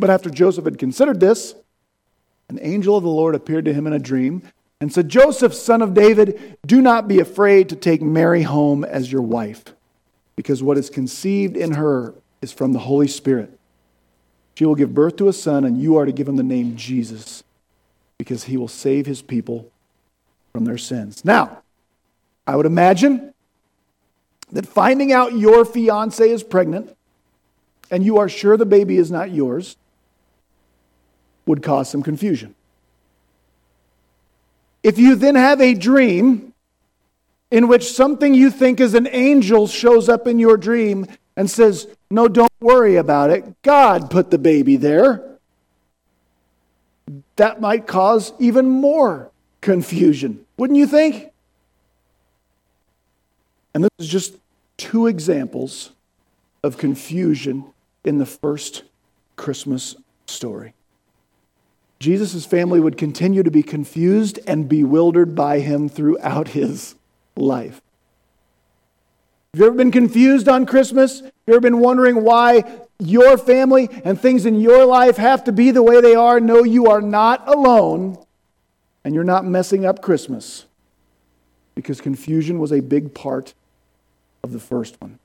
But 0.00 0.10
after 0.10 0.30
Joseph 0.30 0.64
had 0.64 0.78
considered 0.78 1.20
this, 1.20 1.54
an 2.48 2.58
angel 2.62 2.96
of 2.96 3.04
the 3.04 3.10
Lord 3.10 3.34
appeared 3.34 3.66
to 3.66 3.74
him 3.74 3.86
in 3.86 3.92
a 3.92 3.98
dream 3.98 4.42
and 4.80 4.92
said, 4.92 5.08
Joseph, 5.08 5.54
son 5.54 5.82
of 5.82 5.92
David, 5.92 6.56
do 6.66 6.80
not 6.80 7.06
be 7.06 7.20
afraid 7.20 7.68
to 7.68 7.76
take 7.76 8.00
Mary 8.00 8.42
home 8.42 8.82
as 8.82 9.12
your 9.12 9.22
wife, 9.22 9.62
because 10.36 10.62
what 10.62 10.78
is 10.78 10.88
conceived 10.88 11.56
in 11.56 11.72
her 11.72 12.14
is 12.40 12.50
from 12.50 12.72
the 12.72 12.78
Holy 12.78 13.06
Spirit. 13.06 13.56
She 14.54 14.64
will 14.64 14.74
give 14.74 14.94
birth 14.94 15.16
to 15.16 15.28
a 15.28 15.32
son, 15.32 15.64
and 15.64 15.80
you 15.80 15.96
are 15.96 16.06
to 16.06 16.12
give 16.12 16.26
him 16.26 16.36
the 16.36 16.42
name 16.42 16.76
Jesus, 16.76 17.44
because 18.16 18.44
he 18.44 18.56
will 18.56 18.68
save 18.68 19.04
his 19.04 19.20
people 19.20 19.70
from 20.52 20.64
their 20.64 20.78
sins. 20.78 21.24
Now, 21.24 21.62
I 22.46 22.56
would 22.56 22.66
imagine 22.66 23.34
that 24.50 24.66
finding 24.66 25.12
out 25.12 25.36
your 25.36 25.64
fiance 25.64 26.28
is 26.28 26.42
pregnant 26.42 26.96
and 27.90 28.04
you 28.04 28.18
are 28.18 28.28
sure 28.28 28.56
the 28.56 28.66
baby 28.66 28.96
is 28.96 29.10
not 29.10 29.30
yours 29.30 29.76
would 31.46 31.62
cause 31.62 31.90
some 31.90 32.02
confusion. 32.02 32.54
If 34.82 34.98
you 34.98 35.14
then 35.14 35.34
have 35.34 35.60
a 35.60 35.74
dream 35.74 36.54
in 37.50 37.68
which 37.68 37.92
something 37.92 38.34
you 38.34 38.50
think 38.50 38.80
is 38.80 38.94
an 38.94 39.08
angel 39.10 39.66
shows 39.66 40.08
up 40.08 40.26
in 40.26 40.38
your 40.38 40.56
dream 40.56 41.06
and 41.36 41.50
says, 41.50 41.86
No, 42.10 42.28
don't 42.28 42.52
worry 42.60 42.96
about 42.96 43.30
it, 43.30 43.62
God 43.62 44.10
put 44.10 44.30
the 44.30 44.38
baby 44.38 44.76
there, 44.76 45.22
that 47.36 47.60
might 47.60 47.86
cause 47.86 48.32
even 48.38 48.68
more 48.68 49.30
confusion, 49.60 50.44
wouldn't 50.56 50.78
you 50.78 50.86
think? 50.86 51.30
And 53.74 53.84
this 53.84 53.90
is 53.98 54.08
just 54.08 54.36
two 54.76 55.06
examples 55.06 55.92
of 56.62 56.76
confusion 56.78 57.64
in 58.04 58.18
the 58.18 58.26
first 58.26 58.82
Christmas 59.36 59.96
story. 60.26 60.74
Jesus' 62.00 62.46
family 62.46 62.80
would 62.80 62.96
continue 62.96 63.42
to 63.42 63.50
be 63.50 63.62
confused 63.62 64.38
and 64.46 64.68
bewildered 64.68 65.34
by 65.34 65.60
him 65.60 65.88
throughout 65.88 66.48
his 66.48 66.94
life. 67.36 67.82
Have 69.52 69.60
you 69.60 69.66
ever 69.66 69.76
been 69.76 69.90
confused 69.90 70.48
on 70.48 70.64
Christmas? 70.64 71.20
Have 71.20 71.32
you 71.46 71.54
ever 71.54 71.60
been 71.60 71.78
wondering 71.78 72.22
why 72.22 72.64
your 72.98 73.36
family 73.36 73.90
and 74.04 74.18
things 74.18 74.46
in 74.46 74.60
your 74.60 74.86
life 74.86 75.18
have 75.18 75.44
to 75.44 75.52
be 75.52 75.70
the 75.72 75.82
way 75.82 76.00
they 76.00 76.14
are? 76.14 76.40
No, 76.40 76.64
you 76.64 76.86
are 76.86 77.02
not 77.02 77.46
alone, 77.46 78.16
and 79.04 79.14
you're 79.14 79.22
not 79.24 79.44
messing 79.44 79.84
up 79.84 80.00
Christmas 80.00 80.64
because 81.74 82.00
confusion 82.00 82.58
was 82.58 82.72
a 82.72 82.80
big 82.80 83.12
part 83.12 83.52
of 84.42 84.52
the 84.52 84.60
first 84.60 85.00
one. 85.00 85.18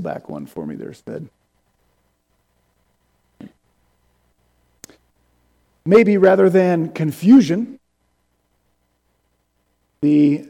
Back 0.00 0.28
one 0.28 0.46
for 0.46 0.66
me 0.66 0.74
there, 0.74 0.92
Stead. 0.92 1.28
Maybe 5.84 6.18
rather 6.18 6.50
than 6.50 6.90
confusion, 6.90 7.78
the, 10.02 10.46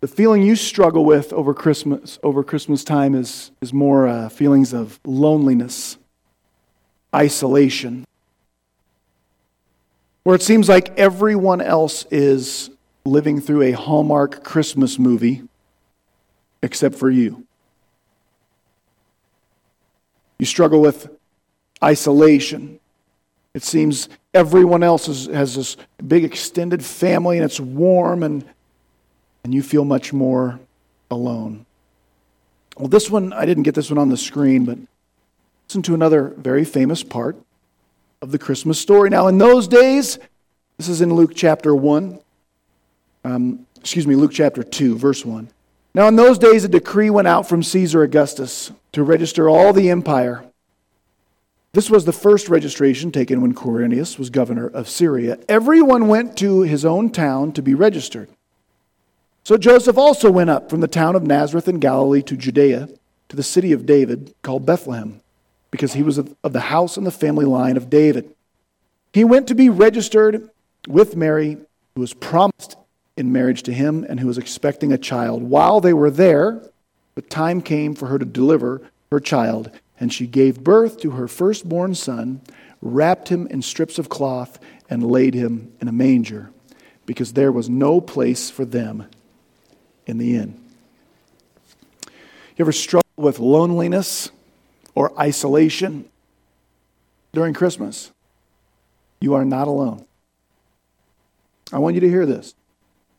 the 0.00 0.08
feeling 0.08 0.42
you 0.42 0.56
struggle 0.56 1.04
with 1.04 1.32
over 1.32 1.54
Christmas, 1.54 2.18
over 2.22 2.42
Christmas 2.42 2.82
time 2.82 3.14
is, 3.14 3.50
is 3.60 3.72
more 3.72 4.08
uh, 4.08 4.28
feelings 4.28 4.72
of 4.72 4.98
loneliness, 5.04 5.96
isolation, 7.14 8.04
where 10.22 10.34
it 10.36 10.42
seems 10.42 10.68
like 10.68 10.98
everyone 10.98 11.60
else 11.60 12.04
is 12.10 12.70
living 13.04 13.40
through 13.40 13.62
a 13.62 13.72
Hallmark 13.72 14.44
Christmas 14.44 14.98
movie 14.98 15.42
except 16.62 16.94
for 16.94 17.10
you. 17.10 17.46
You 20.40 20.46
struggle 20.46 20.80
with 20.80 21.10
isolation. 21.84 22.80
It 23.52 23.62
seems 23.62 24.08
everyone 24.32 24.82
else 24.82 25.06
is, 25.06 25.26
has 25.26 25.54
this 25.54 25.76
big 26.08 26.24
extended 26.24 26.82
family 26.82 27.36
and 27.36 27.44
it's 27.44 27.60
warm 27.60 28.22
and, 28.22 28.46
and 29.44 29.52
you 29.52 29.62
feel 29.62 29.84
much 29.84 30.14
more 30.14 30.58
alone. 31.10 31.66
Well, 32.78 32.88
this 32.88 33.10
one, 33.10 33.34
I 33.34 33.44
didn't 33.44 33.64
get 33.64 33.74
this 33.74 33.90
one 33.90 33.98
on 33.98 34.08
the 34.08 34.16
screen, 34.16 34.64
but 34.64 34.78
listen 35.68 35.82
to 35.82 35.94
another 35.94 36.32
very 36.38 36.64
famous 36.64 37.02
part 37.02 37.36
of 38.22 38.30
the 38.30 38.38
Christmas 38.38 38.80
story. 38.80 39.10
Now, 39.10 39.26
in 39.26 39.36
those 39.36 39.68
days, 39.68 40.18
this 40.78 40.88
is 40.88 41.02
in 41.02 41.12
Luke 41.12 41.32
chapter 41.34 41.74
1, 41.74 42.18
um, 43.24 43.66
excuse 43.78 44.06
me, 44.06 44.14
Luke 44.14 44.32
chapter 44.32 44.62
2, 44.62 44.96
verse 44.96 45.22
1. 45.22 45.50
Now, 45.92 46.08
in 46.08 46.16
those 46.16 46.38
days, 46.38 46.64
a 46.64 46.68
decree 46.68 47.10
went 47.10 47.28
out 47.28 47.46
from 47.46 47.62
Caesar 47.62 48.02
Augustus 48.02 48.72
to 48.92 49.02
register 49.02 49.48
all 49.48 49.72
the 49.72 49.90
empire. 49.90 50.44
This 51.72 51.88
was 51.88 52.04
the 52.04 52.12
first 52.12 52.48
registration 52.48 53.12
taken 53.12 53.40
when 53.40 53.54
Quirinius 53.54 54.18
was 54.18 54.28
governor 54.28 54.66
of 54.66 54.88
Syria. 54.88 55.38
Everyone 55.48 56.08
went 56.08 56.36
to 56.38 56.62
his 56.62 56.84
own 56.84 57.10
town 57.10 57.52
to 57.52 57.62
be 57.62 57.74
registered. 57.74 58.28
So 59.44 59.56
Joseph 59.56 59.96
also 59.96 60.30
went 60.30 60.50
up 60.50 60.68
from 60.68 60.80
the 60.80 60.88
town 60.88 61.14
of 61.14 61.22
Nazareth 61.22 61.68
in 61.68 61.78
Galilee 61.78 62.22
to 62.22 62.36
Judea, 62.36 62.88
to 63.28 63.36
the 63.36 63.42
city 63.42 63.72
of 63.72 63.86
David, 63.86 64.34
called 64.42 64.66
Bethlehem, 64.66 65.20
because 65.70 65.92
he 65.92 66.02
was 66.02 66.18
of 66.18 66.36
the 66.42 66.60
house 66.60 66.96
and 66.96 67.06
the 67.06 67.12
family 67.12 67.44
line 67.44 67.76
of 67.76 67.88
David. 67.88 68.34
He 69.12 69.22
went 69.24 69.46
to 69.46 69.54
be 69.54 69.68
registered 69.68 70.50
with 70.88 71.16
Mary, 71.16 71.56
who 71.94 72.00
was 72.00 72.14
promised 72.14 72.76
in 73.16 73.32
marriage 73.32 73.62
to 73.64 73.72
him 73.72 74.04
and 74.08 74.18
who 74.18 74.26
was 74.26 74.38
expecting 74.38 74.92
a 74.92 74.98
child. 74.98 75.42
While 75.42 75.80
they 75.80 75.92
were 75.92 76.10
there, 76.10 76.62
the 77.20 77.28
time 77.28 77.60
came 77.60 77.94
for 77.94 78.06
her 78.06 78.18
to 78.18 78.24
deliver 78.24 78.80
her 79.12 79.20
child, 79.20 79.70
and 79.98 80.10
she 80.10 80.26
gave 80.26 80.64
birth 80.64 80.98
to 81.00 81.10
her 81.10 81.28
firstborn 81.28 81.94
son, 81.94 82.40
wrapped 82.80 83.28
him 83.28 83.46
in 83.48 83.60
strips 83.60 83.98
of 83.98 84.08
cloth, 84.08 84.58
and 84.88 85.04
laid 85.04 85.34
him 85.34 85.70
in 85.82 85.88
a 85.88 85.92
manger, 85.92 86.50
because 87.04 87.34
there 87.34 87.52
was 87.52 87.68
no 87.68 88.00
place 88.00 88.48
for 88.48 88.64
them 88.64 89.06
in 90.06 90.16
the 90.16 90.34
inn. 90.34 90.58
You 92.56 92.64
ever 92.64 92.72
struggle 92.72 93.04
with 93.16 93.38
loneliness 93.38 94.30
or 94.94 95.12
isolation 95.20 96.08
during 97.34 97.52
Christmas? 97.52 98.12
You 99.20 99.34
are 99.34 99.44
not 99.44 99.68
alone. 99.68 100.06
I 101.70 101.80
want 101.80 101.96
you 101.96 102.00
to 102.00 102.08
hear 102.08 102.24
this. 102.24 102.54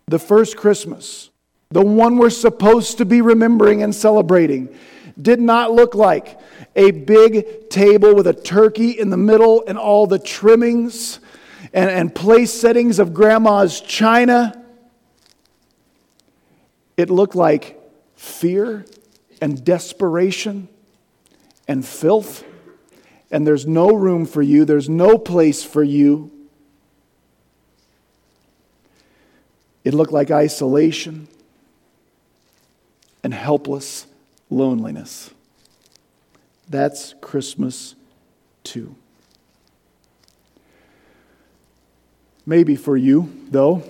The 0.08 0.18
first 0.18 0.58
Christmas 0.58 1.30
the 1.72 1.82
one 1.82 2.18
we're 2.18 2.30
supposed 2.30 2.98
to 2.98 3.06
be 3.06 3.22
remembering 3.22 3.82
and 3.82 3.96
celebrating, 3.96 4.78
did 5.20 5.40
not 5.40 5.72
look 5.72 5.96
like 5.96 6.40
a 6.76 6.92
big 6.92 7.70
table 7.70 8.14
with 8.14 8.28
a 8.28 8.34
turkey 8.34 8.92
in 8.92 9.10
the 9.10 9.18
middle 9.18 9.64
and 9.68 9.78
all 9.78 10.06
the 10.06 10.20
trimmings 10.20 11.20
and, 11.74 11.90
and 11.90 12.14
place 12.14 12.52
settings 12.52 13.00
of 13.00 13.14
grandma's 13.14 13.80
china. 13.82 14.54
It 16.98 17.10
looked 17.10 17.36
like 17.36 17.80
fear 18.16 18.86
and 19.42 19.64
desperation 19.64 20.68
and 21.68 21.86
filth, 21.86 22.44
and 23.32 23.48
there's 23.48 23.66
no 23.66 23.94
room 23.94 24.26
for 24.26 24.42
you, 24.42 24.66
there's 24.66 24.90
no 24.90 25.18
place 25.18 25.64
for 25.64 25.84
you. 25.84 26.32
It 29.84 29.94
looked 29.94 30.12
like 30.12 30.30
isolation 30.30 31.28
and 33.24 33.34
helpless 33.34 34.08
loneliness. 34.50 35.32
That's 36.70 37.14
Christmas 37.22 37.96
too. 38.64 38.96
Maybe 42.46 42.76
for 42.76 42.98
you, 42.98 43.32
though, 43.50 43.84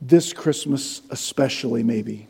this 0.00 0.32
Christmas 0.32 1.00
especially, 1.10 1.82
maybe. 1.82 2.28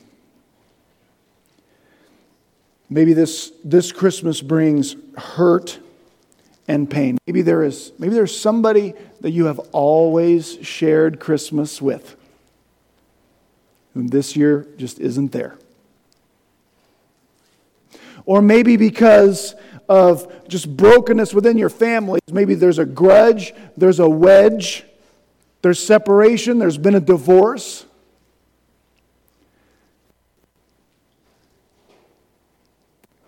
Maybe 2.89 3.15
this, 3.15 3.53
this 3.65 3.91
Christmas 3.91 4.43
brings 4.43 4.97
hurt 5.17 5.81
and 6.69 6.89
pain. 6.89 7.19
Maybe 7.27 7.43
there 7.43 7.63
is 7.63 7.93
maybe 7.99 8.15
there's 8.15 8.39
somebody 8.39 8.95
that 9.21 9.31
you 9.31 9.47
have 9.47 9.59
always 9.73 10.59
shared 10.63 11.19
Christmas 11.19 11.83
with, 11.83 12.17
whom 13.95 14.09
this 14.09 14.37
year 14.37 14.67
just 14.77 14.99
isn't 14.99 15.33
there. 15.33 15.59
Or 18.25 18.41
maybe 18.41 18.77
because 18.77 19.55
of 19.89 20.49
just 20.49 20.77
brokenness 20.77 21.35
within 21.35 21.59
your 21.59 21.69
family, 21.69 22.21
maybe 22.31 22.55
there's 22.55 22.79
a 22.79 22.85
grudge, 22.85 23.53
there's 23.77 23.99
a 23.99 24.09
wedge, 24.09 24.85
there's 25.63 25.85
separation, 25.85 26.59
there's 26.59 26.79
been 26.79 26.95
a 26.95 27.01
divorce. 27.01 27.85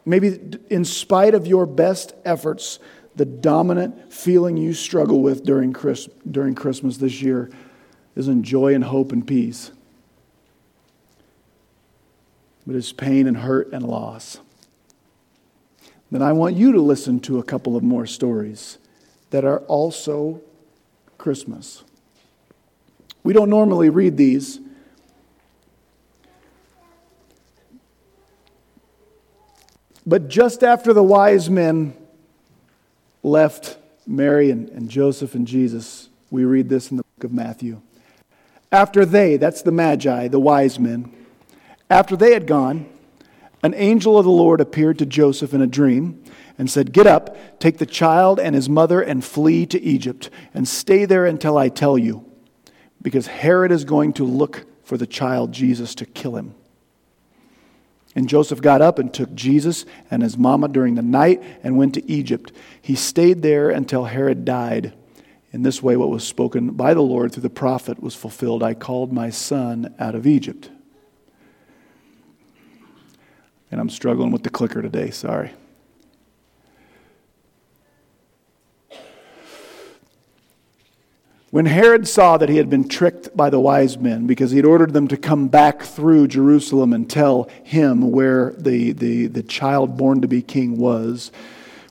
Maybe, 0.07 0.39
in 0.69 0.85
spite 0.85 1.35
of 1.35 1.47
your 1.47 1.65
best 1.67 2.15
efforts, 2.25 2.79
the 3.17 3.25
dominant 3.25 4.13
feeling 4.13 4.57
you 4.57 4.75
struggle 4.75 5.23
with 5.23 5.45
during, 5.45 5.73
during 6.31 6.55
Christmas 6.55 6.99
this 6.99 7.23
year 7.23 7.51
isn't 8.17 8.43
joy 8.43 8.75
and 8.75 8.85
hope 8.85 9.13
and 9.13 9.27
peace, 9.27 9.71
but 12.67 12.77
it's 12.77 12.93
pain 12.93 13.27
and 13.27 13.39
hurt 13.39 13.73
and 13.73 13.85
loss 13.87 14.39
then 16.15 16.23
I 16.23 16.33
want 16.33 16.55
you 16.55 16.71
to 16.71 16.81
listen 16.81 17.19
to 17.23 17.41
a 17.41 17.43
couple 17.43 17.77
of 17.77 17.83
more 17.83 18.07
stories 18.07 18.79
that 19.31 19.45
are 19.45 19.59
also 19.63 20.41
Christmas. 21.19 21.83
We 23.25 23.33
don't 23.33 23.51
normally 23.51 23.89
read 23.89 24.17
these. 24.17 24.61
But 30.07 30.29
just 30.29 30.63
after 30.63 30.93
the 30.93 31.03
wise 31.03 31.51
men 31.51 31.97
left 33.25 33.77
Mary 34.07 34.53
and, 34.53 34.69
and, 34.69 34.89
Joseph 34.89 35.35
and 35.35 35.49
Jesus, 35.49 36.11
we 36.31 36.45
read 36.45 36.69
this 36.69 36.93
in 36.93 36.99
the 36.99 37.03
book 37.17 37.25
of 37.25 37.33
Matthew. 37.33 37.83
After 38.71 39.05
they, 39.05 39.37
that's 39.37 39.63
the 39.63 39.73
Magi, 39.73 40.29
the 40.29 40.39
wise 40.39 40.79
men, 40.79 41.11
after 41.91 42.17
they 42.17 42.33
had 42.33 42.47
gone, 42.47 42.87
an 43.63 43.75
angel 43.75 44.19
of 44.19 44.25
the 44.25 44.31
Lord 44.31 44.61
appeared 44.61 44.99
to 44.99 45.07
Joseph 45.07 45.55
in 45.55 45.63
a 45.63 45.67
dream 45.67 46.23
and 46.59 46.71
said, 46.71 46.93
Get 46.93 47.07
up, 47.07 47.59
take 47.59 47.79
the 47.79 47.87
child 47.87 48.39
and 48.39 48.55
his 48.55 48.69
mother, 48.69 49.01
and 49.01 49.25
flee 49.25 49.67
to 49.67 49.81
Egypt, 49.81 50.31
and 50.53 50.69
stay 50.69 51.05
there 51.05 51.27
until 51.27 51.57
I 51.57 51.69
tell 51.69 51.97
you, 51.97 52.31
because 53.01 53.27
Herod 53.27 53.73
is 53.73 53.85
going 53.85 54.13
to 54.15 54.25
look 54.25 54.67
for 54.85 54.97
the 54.97 55.07
child 55.07 55.53
Jesus 55.53 55.95
to 55.97 56.07
kill 56.07 56.37
him. 56.37 56.55
And 58.15 58.29
Joseph 58.29 58.61
got 58.61 58.81
up 58.81 58.99
and 58.99 59.13
took 59.13 59.35
Jesus 59.35 59.85
and 60.11 60.23
his 60.23 60.39
mama 60.39 60.69
during 60.69 60.95
the 60.95 61.03
night 61.03 61.43
and 61.65 61.77
went 61.77 61.95
to 61.95 62.11
Egypt. 62.11 62.53
He 62.81 62.95
stayed 62.95 63.43
there 63.43 63.71
until 63.71 64.05
Herod 64.05 64.45
died. 64.45 64.93
In 65.53 65.63
this 65.63 65.83
way, 65.83 65.97
what 65.97 66.11
was 66.11 66.25
spoken 66.25 66.71
by 66.71 66.95
the 66.95 67.03
Lord 67.03 67.33
through 67.33 67.43
the 67.43 67.51
prophet 67.51 68.01
was 68.01 68.15
fulfilled 68.15 68.63
I 68.63 68.75
called 68.75 69.13
my 69.13 69.31
son 69.31 69.95
out 69.99 70.15
of 70.15 70.27
Egypt. 70.27 70.71
And 73.75 73.81
I'm 73.81 73.91
struggling 73.91 74.31
with 74.31 74.45
the 74.45 74.51
clicker 74.51 74.81
today, 74.83 75.11
sorry. 75.11 75.51
When 81.51 81.67
Herod 81.67 82.07
saw 82.07 82.37
that 82.37 82.49
he 82.49 82.59
had 82.59 82.71
been 82.71 82.87
tricked 82.87 83.37
by 83.37 83.51
the 83.51 83.59
wise 83.59 83.99
men 83.99 84.29
because 84.29 84.53
he 84.53 84.59
had 84.59 84.65
ordered 84.65 84.93
them 84.93 85.09
to 85.09 85.17
come 85.17 85.49
back 85.49 85.83
through 85.83 86.29
Jerusalem 86.29 86.93
and 86.93 87.11
tell 87.11 87.51
him 87.65 88.13
where 88.13 88.53
the, 88.53 88.93
the, 88.93 89.27
the 89.27 89.43
child 89.43 89.97
born 89.97 90.21
to 90.21 90.29
be 90.29 90.41
king 90.41 90.79
was, 90.79 91.33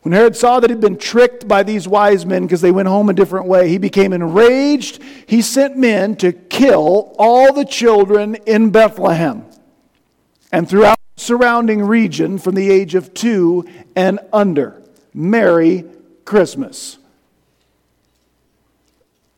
when 0.04 0.14
Herod 0.14 0.38
saw 0.38 0.62
that 0.62 0.70
he'd 0.70 0.80
been 0.80 0.98
tricked 0.98 1.50
by 1.50 1.64
these 1.64 1.86
wise 1.86 2.26
men 2.26 2.44
because 2.44 2.62
they 2.62 2.72
went 2.72 2.88
home 2.88 3.10
a 3.10 3.14
different 3.14 3.48
way, 3.48 3.68
he 3.68 3.78
became 3.78 4.14
enraged. 4.14 5.04
He 5.26 5.42
sent 5.42 5.78
men 5.78 6.16
to 6.16 6.32
kill 6.32 7.14
all 7.20 7.52
the 7.52 7.66
children 7.66 8.36
in 8.46 8.70
Bethlehem 8.70 9.44
and 10.50 10.70
throughout 10.70 10.98
surrounding 11.16 11.82
region 11.82 12.38
from 12.38 12.56
the 12.56 12.70
age 12.70 12.96
of 12.96 13.14
two 13.14 13.66
and 13.96 14.20
under. 14.32 14.82
Merry 15.14 15.86
Christmas. 16.26 16.98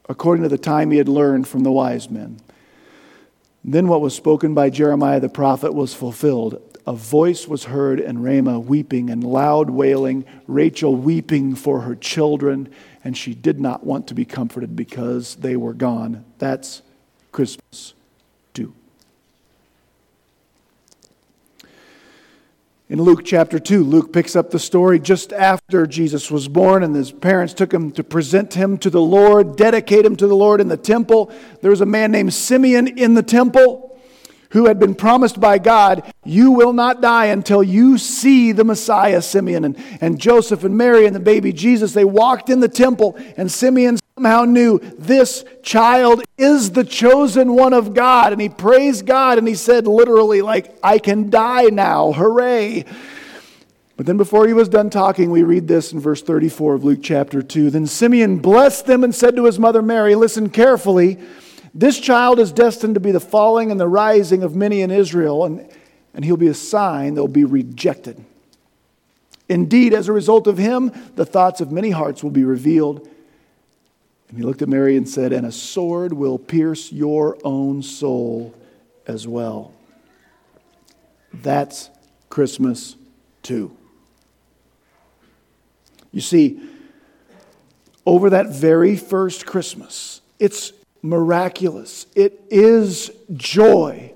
According 0.08 0.44
to 0.44 0.50
the 0.50 0.58
time 0.58 0.92
he 0.92 0.98
had 0.98 1.10
learned 1.10 1.48
from 1.48 1.64
the 1.64 1.72
wise 1.72 2.10
men. 2.10 2.40
Then 3.64 3.88
what 3.88 4.02
was 4.02 4.16
spoken 4.16 4.54
by 4.54 4.70
Jeremiah 4.70 5.20
the 5.20 5.30
prophet 5.30 5.74
was 5.74 5.94
fulfilled. 5.94 6.62
A 6.88 6.94
voice 6.94 7.48
was 7.48 7.64
heard 7.64 8.00
in 8.00 8.22
Ramah 8.22 8.60
weeping 8.60 9.10
and 9.10 9.24
loud 9.24 9.72
wailing, 9.72 10.24
Rachel 10.46 10.96
weeping 10.96 11.56
for 11.56 11.82
her 11.82 11.96
children, 11.96 12.70
and 13.04 13.18
she 13.18 13.34
did 13.34 13.60
not 13.60 13.84
want 13.84 14.08
to 14.08 14.14
be 14.14 14.24
comforted 14.24 14.76
because 14.76 15.36
they 15.38 15.56
were 15.56 15.74
gone. 15.74 16.24
That's 16.38 16.84
Christmas. 17.32 17.96
In 22.88 23.02
Luke 23.02 23.26
chapter 23.26 23.58
2, 23.58 23.84
Luke 23.84 24.14
picks 24.14 24.36
up 24.36 24.52
the 24.52 24.60
story 24.60 25.00
just 25.00 25.34
after 25.34 25.88
Jesus 25.88 26.30
was 26.30 26.48
born, 26.48 26.84
and 26.84 26.96
his 26.96 27.12
parents 27.12 27.56
took 27.56 27.74
him 27.74 27.90
to 27.94 28.04
present 28.04 28.54
him 28.54 28.78
to 28.78 28.92
the 28.92 29.02
Lord, 29.02 29.56
dedicate 29.56 30.06
him 30.06 30.16
to 30.18 30.28
the 30.28 30.36
Lord 30.36 30.62
in 30.62 30.68
the 30.68 30.78
temple. 30.78 31.32
There 31.62 31.72
was 31.72 31.82
a 31.82 31.88
man 31.88 32.12
named 32.12 32.36
Simeon 32.36 32.88
in 32.88 33.16
the 33.16 33.24
temple 33.24 33.85
who 34.56 34.68
had 34.68 34.80
been 34.80 34.96
promised 34.96 35.38
by 35.38 35.58
God, 35.58 36.02
You 36.24 36.52
will 36.52 36.72
not 36.72 37.02
die 37.02 37.26
until 37.26 37.62
you 37.62 37.98
see 37.98 38.54
the 38.54 38.64
Messiah, 38.64 39.22
Simeon. 39.22 39.66
And, 39.66 39.78
and 40.00 40.18
Joseph 40.18 40.64
and 40.64 40.78
Mary 40.78 41.06
and 41.06 41.14
the 41.14 41.20
baby 41.20 41.52
Jesus, 41.52 41.92
they 41.92 42.06
walked 42.06 42.50
in 42.50 42.62
the 42.62 42.70
temple, 42.70 43.18
and 43.36 43.52
Simeon 43.52 44.00
somehow 44.16 44.46
knew 44.46 44.80
this 44.98 45.44
child 45.62 46.24
is 46.38 46.72
the 46.72 46.86
chosen 46.86 47.54
one 47.54 47.74
of 47.74 47.94
God. 47.94 48.32
And 48.32 48.42
he 48.42 48.48
praised 48.48 49.06
God 49.06 49.38
and 49.38 49.46
he 49.46 49.56
said, 49.56 49.88
literally, 49.88 50.42
like, 50.42 50.74
I 50.82 51.00
can 51.00 51.30
die 51.30 51.66
now. 51.66 52.14
Hooray. 52.14 52.86
But 53.98 54.06
then 54.06 54.16
before 54.16 54.48
he 54.48 54.54
was 54.54 54.70
done 54.70 54.90
talking, 54.90 55.32
we 55.32 55.44
read 55.44 55.68
this 55.68 55.92
in 55.92 56.00
verse 56.00 56.22
34 56.22 56.76
of 56.76 56.86
Luke 56.86 57.00
chapter 57.04 57.42
2. 57.42 57.72
Then 57.72 57.88
Simeon 57.88 58.38
blessed 58.38 58.86
them 58.86 59.04
and 59.04 59.14
said 59.14 59.36
to 59.36 59.44
his 59.44 59.60
mother 59.60 59.82
Mary, 59.82 60.16
Listen 60.16 60.50
carefully. 60.50 61.20
This 61.76 62.00
child 62.00 62.40
is 62.40 62.52
destined 62.52 62.96
to 62.96 63.02
be 63.02 63.12
the 63.12 63.20
falling 63.20 63.70
and 63.70 63.80
the 63.80 63.88
rising 63.88 64.42
of 64.42 64.56
many 64.56 64.82
in 64.82 64.90
Israel, 64.90 65.46
and, 65.46 65.70
and 66.14 66.26
he'll 66.26 66.38
be 66.38 66.48
a 66.48 66.54
sign 66.56 67.14
that 67.14 67.22
will 67.22 67.28
be 67.28 67.44
rejected. 67.44 68.24
Indeed, 69.48 69.94
as 69.94 70.08
a 70.08 70.14
result 70.14 70.48
of 70.48 70.58
him, 70.58 70.92
the 71.16 71.26
thoughts 71.26 71.62
of 71.62 71.72
many 71.72 71.92
hearts 71.92 72.24
will 72.24 72.32
be 72.32 72.44
revealed 72.44 73.08
and 74.36 74.38
he 74.38 74.44
looked 74.44 74.62
at 74.62 74.70
Mary 74.70 74.98
and 74.98 75.08
said, 75.08 75.32
And 75.32 75.46
a 75.46 75.52
sword 75.52 76.14
will 76.14 76.38
pierce 76.38 76.92
your 76.92 77.38
own 77.44 77.82
soul 77.82 78.54
as 79.08 79.28
well. 79.28 79.74
That's 81.34 81.90
Christmas 82.30 82.96
too. 83.44 83.76
You 86.12 86.22
see, 86.22 86.60
over 88.06 88.30
that 88.32 88.48
very 88.48 88.96
first 88.96 89.46
Christmas, 89.46 90.22
it's 90.40 90.72
miraculous. 91.06 92.08
It 92.16 92.42
is 92.50 93.12
joy. 93.34 94.14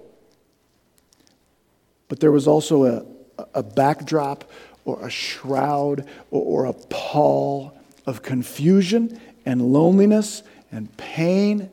But 2.08 2.20
there 2.20 2.32
was 2.32 2.48
also 2.48 2.86
a, 2.86 3.06
a 3.54 3.64
backdrop 3.64 4.50
or 4.86 5.06
a 5.06 5.10
shroud 5.10 6.08
or, 6.32 6.64
or 6.64 6.66
a 6.66 6.74
pall 6.74 7.78
of 8.06 8.24
confusion 8.24 9.20
and 9.46 9.62
loneliness 9.62 10.42
and 10.72 10.96
pain. 10.98 11.70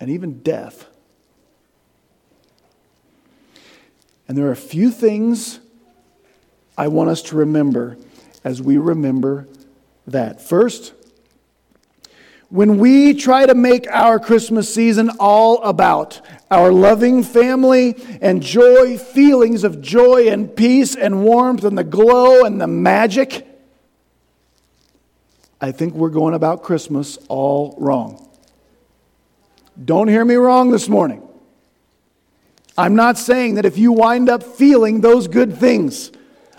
and 0.00 0.10
even 0.10 0.40
death. 0.42 0.86
And 4.26 4.38
there 4.38 4.46
are 4.46 4.52
a 4.52 4.56
few 4.56 4.90
things 4.90 5.60
I 6.76 6.88
want 6.88 7.10
us 7.10 7.22
to 7.22 7.36
remember 7.36 7.98
as 8.42 8.60
we 8.60 8.78
remember 8.78 9.46
that. 10.06 10.40
First, 10.40 10.92
when 12.54 12.78
we 12.78 13.14
try 13.14 13.44
to 13.44 13.52
make 13.52 13.84
our 13.90 14.20
Christmas 14.20 14.72
season 14.72 15.10
all 15.18 15.60
about 15.64 16.20
our 16.52 16.70
loving 16.70 17.24
family 17.24 17.96
and 18.20 18.40
joy, 18.40 18.96
feelings 18.96 19.64
of 19.64 19.80
joy 19.80 20.28
and 20.28 20.54
peace 20.54 20.94
and 20.94 21.24
warmth 21.24 21.64
and 21.64 21.76
the 21.76 21.82
glow 21.82 22.44
and 22.44 22.60
the 22.60 22.68
magic, 22.68 23.44
I 25.60 25.72
think 25.72 25.94
we're 25.94 26.10
going 26.10 26.32
about 26.32 26.62
Christmas 26.62 27.18
all 27.26 27.74
wrong. 27.76 28.24
Don't 29.84 30.06
hear 30.06 30.24
me 30.24 30.36
wrong 30.36 30.70
this 30.70 30.88
morning. 30.88 31.28
I'm 32.78 32.94
not 32.94 33.18
saying 33.18 33.56
that 33.56 33.64
if 33.64 33.78
you 33.78 33.90
wind 33.90 34.28
up 34.28 34.44
feeling 34.44 35.00
those 35.00 35.26
good 35.26 35.56
things, 35.58 36.12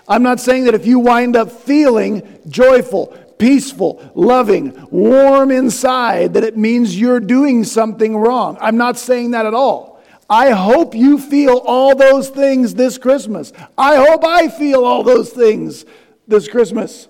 I'm 0.10 0.24
not 0.24 0.42
saying 0.42 0.66
that 0.66 0.76
if 0.76 0.86
you 0.86 1.00
wind 1.00 1.38
up 1.38 1.54
feeling 1.54 2.42
joyful, 2.50 3.18
peaceful, 3.38 4.12
loving, 4.16 4.88
warm 4.90 5.52
inside, 5.52 6.34
that 6.34 6.44
it 6.44 6.58
means 6.58 7.00
you're 7.00 7.20
doing 7.20 7.64
something 7.64 8.16
wrong. 8.16 8.58
I'm 8.62 8.78
not 8.78 8.98
saying 8.98 9.32
that 9.32 9.46
at 9.46 9.54
all. 9.54 10.02
I 10.30 10.52
hope 10.52 10.96
you 10.96 11.20
feel 11.20 11.62
all 11.66 11.96
those 11.96 12.30
things 12.30 12.74
this 12.74 12.98
Christmas. 12.98 13.54
I 13.78 13.98
hope 13.98 14.24
I 14.24 14.48
feel 14.48 14.84
all 14.84 15.04
those 15.04 15.30
things 15.30 15.86
this 16.28 16.48
Christmas. 16.48 17.08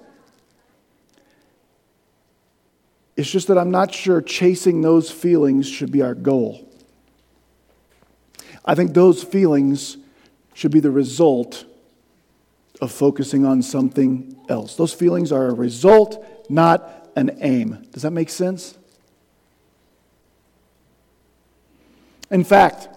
It's 3.16 3.32
just 3.32 3.48
that 3.48 3.58
I'm 3.58 3.72
not 3.72 3.94
sure 3.94 4.22
chasing 4.22 4.82
those 4.82 5.10
feelings 5.10 5.70
should 5.70 5.92
be 5.92 6.02
our 6.02 6.16
goal. 6.16 6.68
I 8.66 8.76
think 8.76 8.94
those 8.94 9.24
feelings 9.24 9.98
should 10.54 10.72
be 10.72 10.80
the 10.82 10.92
result 10.92 11.66
of 12.82 12.92
focusing 12.92 13.46
on 13.46 13.62
something 13.62 14.38
else. 14.50 14.76
Those 14.76 14.94
feelings 14.94 15.32
are 15.32 15.48
a 15.48 15.54
result, 15.54 16.26
not 16.50 17.10
an 17.16 17.38
aim. 17.42 17.88
Does 17.92 18.04
that 18.04 18.12
make 18.12 18.30
sense? 18.30 18.78
In 22.30 22.44
fact, 22.44 22.90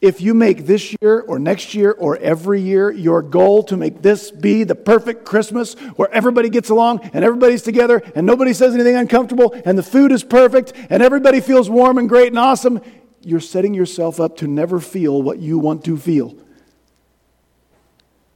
if 0.00 0.22
you 0.22 0.32
make 0.32 0.64
this 0.64 0.96
year 1.02 1.20
or 1.20 1.38
next 1.38 1.74
year 1.74 1.92
or 1.92 2.16
every 2.18 2.60
year 2.60 2.90
your 2.90 3.20
goal 3.20 3.62
to 3.64 3.76
make 3.76 4.00
this 4.00 4.30
be 4.30 4.64
the 4.64 4.74
perfect 4.74 5.26
Christmas 5.26 5.74
where 5.96 6.10
everybody 6.10 6.48
gets 6.48 6.70
along 6.70 7.00
and 7.12 7.22
everybody's 7.22 7.62
together 7.62 8.02
and 8.14 8.26
nobody 8.26 8.54
says 8.54 8.74
anything 8.74 8.96
uncomfortable 8.96 9.54
and 9.66 9.76
the 9.76 9.82
food 9.82 10.10
is 10.10 10.24
perfect 10.24 10.72
and 10.88 11.02
everybody 11.02 11.40
feels 11.40 11.68
warm 11.68 11.98
and 11.98 12.08
great 12.08 12.28
and 12.28 12.38
awesome, 12.38 12.80
you're 13.20 13.40
setting 13.40 13.74
yourself 13.74 14.20
up 14.20 14.38
to 14.38 14.46
never 14.46 14.80
feel 14.80 15.20
what 15.20 15.38
you 15.38 15.58
want 15.58 15.84
to 15.84 15.98
feel 15.98 16.34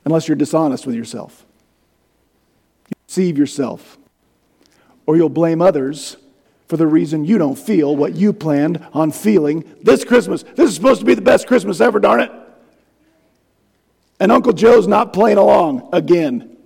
unless 0.05 0.29
you're 0.29 0.37
dishonest 0.37 0.87
with 0.87 0.95
yourself. 0.95 1.45
You 2.88 2.95
deceive 3.07 3.38
yourself, 3.38 3.99
or 5.07 5.17
you'll 5.17 5.29
blame 5.29 5.62
others 5.62 6.17
for 6.69 6.77
the 6.77 6.87
reason 6.87 7.25
you 7.25 7.38
don't 7.38 7.59
feel 7.59 7.95
what 7.95 8.14
you 8.14 8.33
planned 8.33 8.85
on 8.93 9.11
feeling 9.12 9.64
this 9.83 10.05
Christmas. 10.05 10.43
This 10.43 10.71
is 10.71 10.75
supposed 10.75 11.01
to 11.01 11.07
be 11.07 11.14
the 11.14 11.23
best 11.23 11.47
Christmas 11.47 11.81
ever, 11.81 12.01
darn 12.01 12.21
it. 12.21 12.33
And 14.21 14.33
Uncle 14.33 14.53
Joe's 14.53 14.87
not 14.87 15.12
playing 15.12 15.38
along 15.38 15.88
again. 15.93 16.57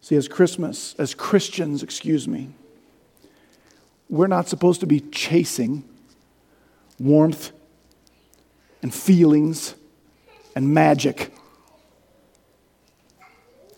See, 0.00 0.16
as 0.16 0.28
Christmas, 0.28 0.94
as 0.98 1.14
Christians, 1.14 1.82
excuse 1.82 2.28
me, 2.28 2.50
we're 4.10 4.26
not 4.26 4.48
supposed 4.48 4.80
to 4.80 4.86
be 4.86 5.00
chasing 5.00 5.82
warmth 6.98 7.52
and 8.84 8.94
feelings 8.94 9.74
and 10.54 10.74
magic. 10.74 11.32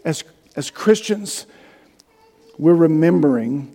As, 0.04 0.24
as 0.56 0.68
Christians, 0.68 1.46
we're 2.58 2.74
remembering 2.74 3.70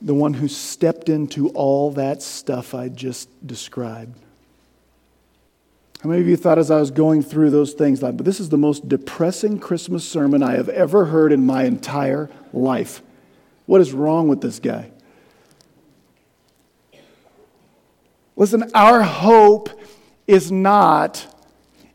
the 0.00 0.14
one 0.14 0.32
who 0.32 0.48
stepped 0.48 1.10
into 1.10 1.50
all 1.50 1.90
that 1.90 2.22
stuff 2.22 2.74
I 2.74 2.88
just 2.88 3.28
described. 3.46 4.16
How 6.02 6.08
many 6.08 6.22
of 6.22 6.26
you 6.26 6.36
thought 6.38 6.58
as 6.58 6.70
I 6.70 6.80
was 6.80 6.90
going 6.90 7.22
through 7.22 7.50
those 7.50 7.74
things, 7.74 8.02
like, 8.02 8.16
but 8.16 8.24
this 8.24 8.40
is 8.40 8.48
the 8.48 8.56
most 8.56 8.88
depressing 8.88 9.58
Christmas 9.58 10.08
sermon 10.08 10.42
I 10.42 10.52
have 10.52 10.70
ever 10.70 11.04
heard 11.04 11.30
in 11.30 11.44
my 11.44 11.64
entire 11.64 12.30
life? 12.54 13.02
What 13.66 13.82
is 13.82 13.92
wrong 13.92 14.28
with 14.28 14.40
this 14.40 14.58
guy? 14.58 14.92
Listen, 18.38 18.70
our 18.72 19.02
hope 19.02 19.68
is 20.28 20.52
not 20.52 21.26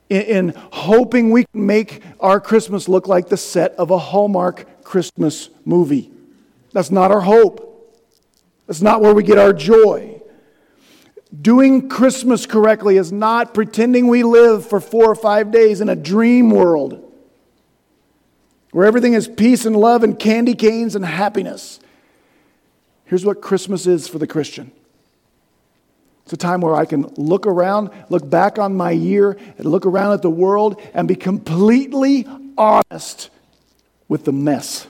in, 0.09 0.21
in, 0.21 0.53
hoping 0.73 1.31
we 1.31 1.45
can 1.45 1.65
make 1.65 2.03
our 2.19 2.41
Christmas 2.41 2.89
look 2.89 3.07
like 3.07 3.29
the 3.29 3.37
set 3.37 3.71
of 3.75 3.91
a 3.91 3.97
Hallmark 3.97 4.83
Christmas 4.83 5.49
movie. 5.63 6.11
That's 6.73 6.91
not 6.91 7.11
our 7.11 7.21
hope. 7.21 7.97
That's 8.67 8.81
not 8.81 8.99
where 8.99 9.13
we 9.13 9.23
get 9.23 9.37
our 9.37 9.53
joy. 9.53 10.21
Doing 11.41 11.87
Christmas 11.87 12.45
correctly 12.45 12.97
is 12.97 13.13
not 13.13 13.53
pretending 13.53 14.09
we 14.09 14.23
live 14.23 14.67
for 14.67 14.81
four 14.81 15.05
or 15.05 15.15
five 15.15 15.49
days 15.49 15.79
in 15.79 15.87
a 15.87 15.95
dream 15.95 16.49
world 16.49 16.99
where 18.71 18.85
everything 18.85 19.13
is 19.13 19.29
peace 19.29 19.65
and 19.65 19.77
love 19.77 20.03
and 20.03 20.19
candy 20.19 20.55
canes 20.55 20.93
and 20.93 21.05
happiness. 21.05 21.79
Here's 23.05 23.23
what 23.23 23.41
Christmas 23.41 23.87
is 23.87 24.09
for 24.09 24.19
the 24.19 24.27
Christian 24.27 24.73
it's 26.23 26.33
a 26.33 26.37
time 26.37 26.61
where 26.61 26.75
I 26.75 26.85
can 26.85 27.03
look 27.17 27.45
around, 27.45 27.89
look 28.09 28.29
back 28.29 28.57
on 28.57 28.75
my 28.75 28.91
year, 28.91 29.37
and 29.57 29.65
look 29.65 29.85
around 29.85 30.13
at 30.13 30.21
the 30.21 30.29
world 30.29 30.81
and 30.93 31.07
be 31.07 31.15
completely 31.15 32.25
honest 32.57 33.29
with 34.07 34.23
the 34.23 34.31
mess 34.31 34.87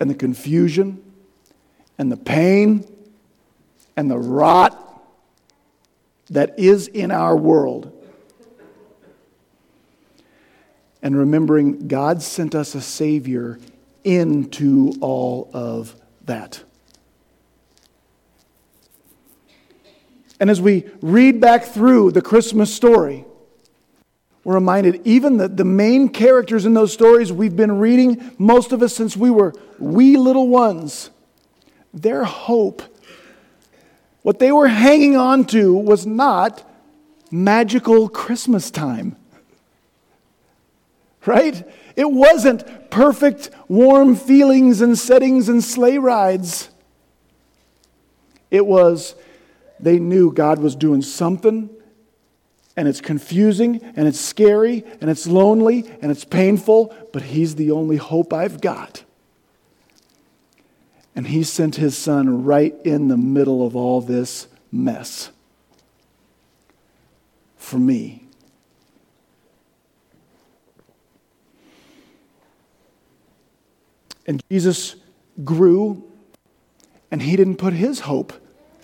and 0.00 0.08
the 0.08 0.14
confusion 0.14 1.02
and 1.98 2.10
the 2.10 2.16
pain 2.16 2.86
and 3.96 4.10
the 4.10 4.18
rot 4.18 4.80
that 6.30 6.58
is 6.58 6.88
in 6.88 7.10
our 7.10 7.36
world. 7.36 7.90
And 11.02 11.16
remembering 11.16 11.86
God 11.86 12.22
sent 12.22 12.54
us 12.54 12.74
a 12.74 12.80
Savior 12.80 13.58
into 14.02 14.94
all 15.02 15.50
of 15.52 15.94
that. 16.24 16.64
And 20.44 20.50
as 20.50 20.60
we 20.60 20.84
read 21.00 21.40
back 21.40 21.64
through 21.64 22.10
the 22.10 22.20
Christmas 22.20 22.70
story, 22.70 23.24
we're 24.44 24.56
reminded 24.56 25.00
even 25.06 25.38
that 25.38 25.56
the 25.56 25.64
main 25.64 26.10
characters 26.10 26.66
in 26.66 26.74
those 26.74 26.92
stories 26.92 27.32
we've 27.32 27.56
been 27.56 27.78
reading, 27.78 28.30
most 28.36 28.70
of 28.70 28.82
us 28.82 28.94
since 28.94 29.16
we 29.16 29.30
were 29.30 29.54
wee 29.78 30.18
little 30.18 30.48
ones, 30.48 31.08
their 31.94 32.24
hope, 32.24 32.82
what 34.20 34.38
they 34.38 34.52
were 34.52 34.68
hanging 34.68 35.16
on 35.16 35.46
to 35.46 35.72
was 35.72 36.04
not 36.04 36.62
magical 37.30 38.10
Christmas 38.10 38.70
time. 38.70 39.16
Right? 41.24 41.66
It 41.96 42.10
wasn't 42.10 42.90
perfect, 42.90 43.48
warm 43.66 44.14
feelings 44.14 44.82
and 44.82 44.98
settings 44.98 45.48
and 45.48 45.64
sleigh 45.64 45.96
rides. 45.96 46.68
It 48.50 48.66
was 48.66 49.14
they 49.80 49.98
knew 49.98 50.32
God 50.32 50.58
was 50.58 50.76
doing 50.76 51.02
something, 51.02 51.70
and 52.76 52.88
it's 52.88 53.00
confusing, 53.00 53.80
and 53.96 54.08
it's 54.08 54.20
scary, 54.20 54.84
and 55.00 55.10
it's 55.10 55.26
lonely, 55.26 55.88
and 56.00 56.10
it's 56.10 56.24
painful, 56.24 56.94
but 57.12 57.22
He's 57.22 57.54
the 57.54 57.70
only 57.70 57.96
hope 57.96 58.32
I've 58.32 58.60
got. 58.60 59.04
And 61.14 61.26
He 61.28 61.42
sent 61.44 61.76
His 61.76 61.96
Son 61.96 62.44
right 62.44 62.74
in 62.84 63.08
the 63.08 63.16
middle 63.16 63.64
of 63.66 63.76
all 63.76 64.00
this 64.00 64.48
mess 64.72 65.30
for 67.56 67.78
me. 67.78 68.24
And 74.26 74.42
Jesus 74.50 74.96
grew, 75.42 76.10
and 77.10 77.22
he 77.22 77.36
didn't 77.36 77.56
put 77.56 77.72
his 77.72 78.00
hope 78.00 78.32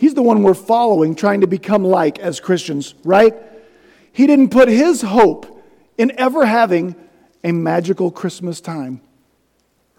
He's 0.00 0.14
the 0.14 0.22
one 0.22 0.42
we're 0.42 0.54
following, 0.54 1.14
trying 1.14 1.42
to 1.42 1.46
become 1.46 1.84
like 1.84 2.18
as 2.18 2.40
Christians, 2.40 2.94
right? 3.04 3.34
He 4.12 4.26
didn't 4.26 4.48
put 4.48 4.70
his 4.70 5.02
hope 5.02 5.62
in 5.98 6.18
ever 6.18 6.46
having 6.46 6.94
a 7.44 7.52
magical 7.52 8.10
Christmas 8.10 8.62
time, 8.62 9.02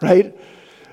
right? 0.00 0.36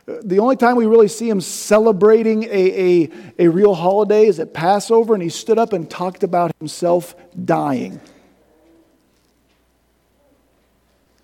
The 0.05 0.37
only 0.37 0.57
time 0.57 0.75
we 0.75 0.85
really 0.85 1.07
see 1.07 1.27
him 1.27 1.41
celebrating 1.41 2.43
a, 2.43 3.07
a, 3.07 3.09
a 3.39 3.47
real 3.47 3.73
holiday 3.73 4.27
is 4.27 4.39
at 4.39 4.53
Passover, 4.53 5.15
and 5.15 5.23
he 5.23 5.29
stood 5.29 5.57
up 5.57 5.73
and 5.73 5.89
talked 5.89 6.21
about 6.21 6.51
himself 6.59 7.15
dying. 7.43 7.99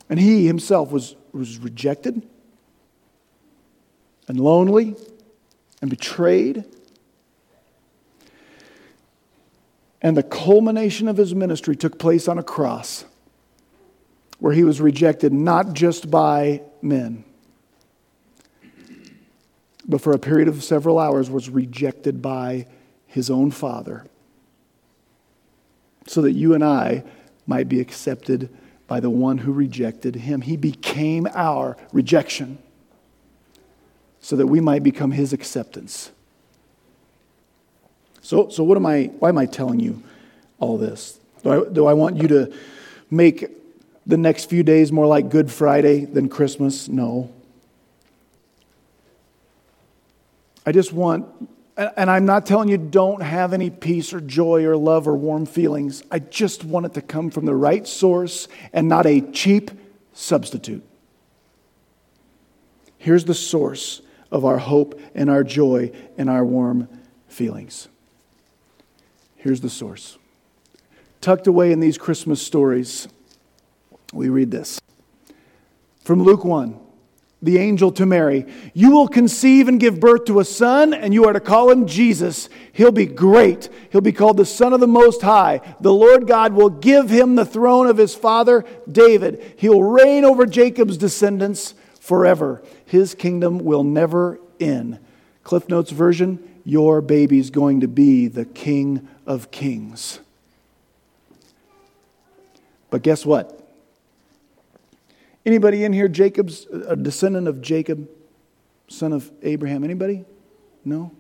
And 0.09 0.19
he 0.19 0.47
himself 0.47 0.89
was, 0.89 1.15
was 1.33 1.59
rejected, 1.59 2.23
and 4.27 4.39
lonely 4.39 4.95
and 5.81 5.91
betrayed. 5.91 6.65
And 10.05 10.15
the 10.15 10.21
culmination 10.21 11.07
of 11.07 11.17
his 11.17 11.33
ministry 11.33 11.75
took 11.75 11.97
place 11.97 12.27
on 12.27 12.37
a 12.37 12.43
cross 12.43 13.05
where 14.37 14.53
he 14.53 14.63
was 14.63 14.79
rejected 14.79 15.33
not 15.33 15.73
just 15.73 16.11
by 16.11 16.61
men, 16.79 17.23
but 19.83 19.99
for 19.99 20.13
a 20.13 20.19
period 20.19 20.47
of 20.47 20.63
several 20.63 20.99
hours 20.99 21.31
was 21.31 21.49
rejected 21.49 22.21
by 22.21 22.67
his 23.07 23.31
own 23.31 23.49
Father, 23.49 24.05
so 26.05 26.21
that 26.21 26.33
you 26.33 26.53
and 26.53 26.63
I 26.63 27.03
might 27.47 27.67
be 27.67 27.79
accepted 27.79 28.55
by 28.85 28.99
the 28.99 29.09
one 29.09 29.39
who 29.39 29.51
rejected 29.51 30.17
him. 30.17 30.41
He 30.41 30.55
became 30.55 31.27
our 31.33 31.77
rejection 31.91 32.59
so 34.19 34.35
that 34.35 34.45
we 34.45 34.61
might 34.61 34.83
become 34.83 35.13
his 35.13 35.33
acceptance. 35.33 36.11
So, 38.25 38.49
so 38.49 38.63
what 38.63 38.75
am 38.75 38.87
I, 38.87 39.11
why 39.19 39.29
am 39.29 39.37
I 39.37 39.45
telling 39.45 39.79
you 39.79 40.01
all 40.57 40.79
this? 40.79 41.19
Do 41.43 41.51
I, 41.51 41.69
do 41.71 41.85
I 41.85 41.93
want 41.93 42.17
you 42.17 42.27
to 42.29 42.51
make 43.11 43.51
the 44.07 44.17
next 44.17 44.45
few 44.45 44.63
days 44.63 44.91
more 44.91 45.05
like 45.05 45.29
Good 45.29 45.51
Friday 45.51 46.05
than 46.05 46.27
Christmas? 46.27 46.89
No. 46.89 47.31
I 50.65 50.71
just 50.71 50.91
want, 50.91 51.27
and 51.77 52.09
I'm 52.09 52.25
not 52.25 52.47
telling 52.47 52.67
you 52.67 52.79
don't 52.79 53.21
have 53.21 53.53
any 53.53 53.69
peace 53.69 54.11
or 54.11 54.21
joy 54.21 54.65
or 54.65 54.75
love 54.75 55.07
or 55.07 55.15
warm 55.15 55.45
feelings. 55.45 56.01
I 56.09 56.17
just 56.17 56.63
want 56.63 56.87
it 56.87 56.95
to 56.95 57.03
come 57.03 57.29
from 57.29 57.45
the 57.45 57.53
right 57.53 57.87
source 57.87 58.47
and 58.73 58.89
not 58.89 59.05
a 59.05 59.21
cheap 59.21 59.69
substitute. 60.13 60.83
Here's 62.97 63.25
the 63.25 63.35
source 63.35 64.01
of 64.31 64.45
our 64.45 64.57
hope 64.57 64.99
and 65.13 65.29
our 65.29 65.43
joy 65.43 65.91
and 66.17 66.27
our 66.27 66.43
warm 66.43 66.89
feelings. 67.27 67.87
Here's 69.45 69.61
the 69.61 69.69
source. 69.69 70.17
Tucked 71.21 71.45
away 71.45 71.71
in 71.71 71.79
these 71.79 71.99
Christmas 71.99 72.41
stories, 72.41 73.07
we 74.11 74.27
read 74.27 74.49
this 74.49 74.81
from 76.03 76.23
Luke 76.23 76.43
1 76.43 76.79
the 77.43 77.59
angel 77.59 77.91
to 77.91 78.07
Mary. 78.07 78.47
You 78.73 78.89
will 78.89 79.07
conceive 79.07 79.67
and 79.67 79.79
give 79.79 79.99
birth 79.99 80.25
to 80.25 80.39
a 80.39 80.45
son, 80.45 80.95
and 80.95 81.13
you 81.13 81.25
are 81.25 81.33
to 81.33 81.39
call 81.39 81.69
him 81.69 81.85
Jesus. 81.85 82.49
He'll 82.73 82.91
be 82.91 83.05
great. 83.05 83.69
He'll 83.91 84.01
be 84.01 84.11
called 84.11 84.37
the 84.37 84.45
Son 84.45 84.73
of 84.73 84.79
the 84.79 84.87
Most 84.87 85.21
High. 85.21 85.61
The 85.79 85.93
Lord 85.93 86.25
God 86.25 86.53
will 86.53 86.71
give 86.71 87.11
him 87.11 87.35
the 87.35 87.45
throne 87.45 87.85
of 87.85 87.97
his 87.97 88.15
father 88.15 88.65
David. 88.91 89.53
He'll 89.57 89.83
reign 89.83 90.25
over 90.25 90.47
Jacob's 90.47 90.97
descendants 90.97 91.75
forever. 91.99 92.63
His 92.83 93.13
kingdom 93.13 93.59
will 93.59 93.83
never 93.83 94.39
end. 94.59 94.97
Cliff 95.43 95.69
Notes 95.69 95.91
version 95.91 96.54
Your 96.65 96.99
baby's 96.99 97.51
going 97.51 97.81
to 97.81 97.87
be 97.87 98.27
the 98.27 98.43
King 98.43 99.07
of 99.25 99.51
Kings. 99.51 100.19
But 102.89 103.03
guess 103.03 103.25
what? 103.25 103.61
Anybody 105.45 105.83
in 105.83 105.93
here 105.93 106.07
Jacob's 106.07 106.65
a 106.65 106.95
descendant 106.95 107.47
of 107.47 107.61
Jacob, 107.61 108.09
son 108.87 109.13
of 109.13 109.31
Abraham? 109.43 109.83
Anybody? 109.83 110.25
No? 110.83 111.11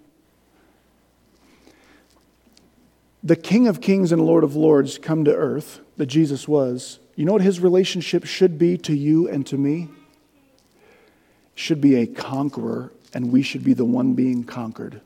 The 3.23 3.35
King 3.35 3.67
of 3.67 3.81
Kings 3.81 4.11
and 4.11 4.21
Lord 4.23 4.43
of 4.43 4.55
Lords 4.55 4.97
come 4.97 5.25
to 5.25 5.35
earth 5.35 5.79
that 5.97 6.07
Jesus 6.07 6.47
was. 6.47 6.99
You 7.15 7.25
know 7.25 7.33
what 7.33 7.41
his 7.41 7.59
relationship 7.59 8.25
should 8.25 8.57
be 8.57 8.77
to 8.79 8.95
you 8.95 9.27
and 9.27 9.45
to 9.47 9.57
me? 9.57 9.89
Should 11.53 11.81
be 11.81 11.95
a 11.95 12.05
conqueror, 12.05 12.91
and 13.13 13.31
we 13.31 13.41
should 13.41 13.63
be 13.63 13.73
the 13.73 13.85
one 13.85 14.13
being 14.13 14.43
conquered. 14.43 15.01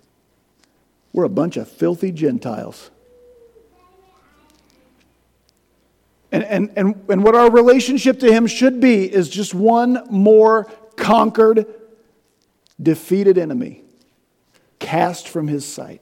We're 1.13 1.23
a 1.23 1.29
bunch 1.29 1.57
of 1.57 1.67
filthy 1.67 2.11
Gentiles. 2.11 2.91
And, 6.31 6.43
and, 6.43 6.71
and, 6.75 7.05
and 7.09 7.23
what 7.23 7.35
our 7.35 7.49
relationship 7.49 8.19
to 8.19 8.31
Him 8.31 8.45
should 8.45 8.79
be 8.79 9.11
is 9.11 9.29
just 9.29 9.53
one 9.53 10.03
more 10.09 10.65
conquered, 10.95 11.65
defeated 12.81 13.37
enemy 13.37 13.83
cast 14.77 15.27
from 15.27 15.47
His 15.47 15.65
sight. 15.65 16.01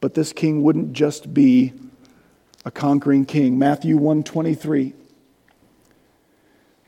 But 0.00 0.14
this 0.14 0.32
king 0.32 0.62
wouldn't 0.62 0.92
just 0.92 1.32
be 1.32 1.72
a 2.64 2.70
conquering 2.70 3.24
king. 3.24 3.58
Matthew 3.58 3.96
123. 3.96 4.94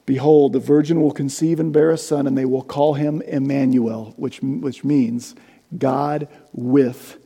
Behold, 0.05 0.53
the 0.53 0.59
virgin 0.59 1.01
will 1.01 1.13
conceive 1.13 1.61
and 1.61 1.73
bear 1.73 1.91
a 1.91 1.99
son, 1.99 2.27
and 2.27 2.37
they 2.37 2.45
will 2.45 2.63
call 2.63 2.95
him 2.95 3.23
Emmanuel, 3.23 4.15
which, 4.17 4.43
which 4.43 4.83
means 4.83 5.35
God 5.79 6.29
with 6.53 7.19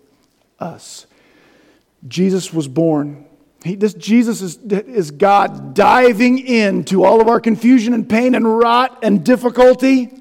us. 0.59 1.07
Jesus 2.07 2.53
was 2.53 2.69
born 2.69 3.27
he, 3.67 3.75
this 3.75 3.95
Jesus 3.95 4.43
is, 4.43 4.59
is 4.59 5.11
God 5.11 5.75
diving 5.75 6.39
into 6.39 7.05
all 7.05 7.21
of 7.21 7.27
our 7.27 7.41
confusion 7.41 7.95
and 7.95 8.09
pain 8.09 8.37
and 8.37 8.59
rot 8.59 9.01
and 9.03 9.25
difficulty 9.25 10.13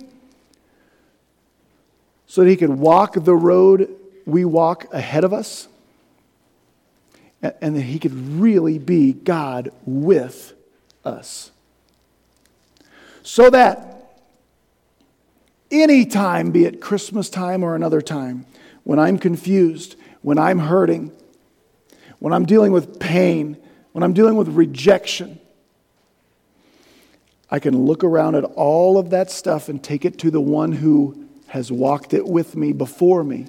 so 2.26 2.44
that 2.44 2.50
he 2.50 2.56
could 2.56 2.72
walk 2.72 3.14
the 3.14 3.36
road 3.36 3.90
we 4.26 4.46
walk 4.46 4.92
ahead 4.92 5.24
of 5.24 5.32
us 5.32 5.68
and, 7.44 7.54
and 7.62 7.76
that 7.76 7.84
he 7.84 8.00
could 8.00 8.14
really 8.16 8.80
be 8.80 9.14
God 9.14 9.72
with 9.86 10.54
us. 11.04 11.52
So 13.22 13.52
that 13.52 13.95
any 15.72 16.06
time, 16.06 16.52
be 16.52 16.66
it 16.66 16.82
Christmas 16.82 17.30
time 17.30 17.64
or 17.64 17.76
another 17.76 18.02
time, 18.02 18.46
when 18.84 19.00
I'm 19.00 19.18
confused, 19.18 19.96
when 20.22 20.38
I'm 20.38 20.60
hurting, 20.60 21.12
when 22.20 22.34
I'm 22.34 22.46
dealing 22.46 22.72
with 22.72 23.00
pain, 23.00 23.58
when 23.92 24.04
I'm 24.04 24.14
dealing 24.14 24.36
with 24.36 24.50
rejection, 24.50 25.40
I 27.50 27.60
can 27.60 27.86
look 27.86 28.04
around 28.04 28.36
at 28.36 28.44
all 28.44 28.98
of 28.98 29.12
that 29.12 29.32
stuff 29.32 29.70
and 29.70 29.84
take 29.84 30.06
it 30.06 30.18
to 30.20 30.32
the 30.32 30.42
one 30.42 30.72
who 30.72 31.28
has 31.48 31.72
walked 31.72 32.14
it 32.14 32.26
with 32.26 32.56
me 32.56 32.74
before 32.74 33.24
me. 33.24 33.46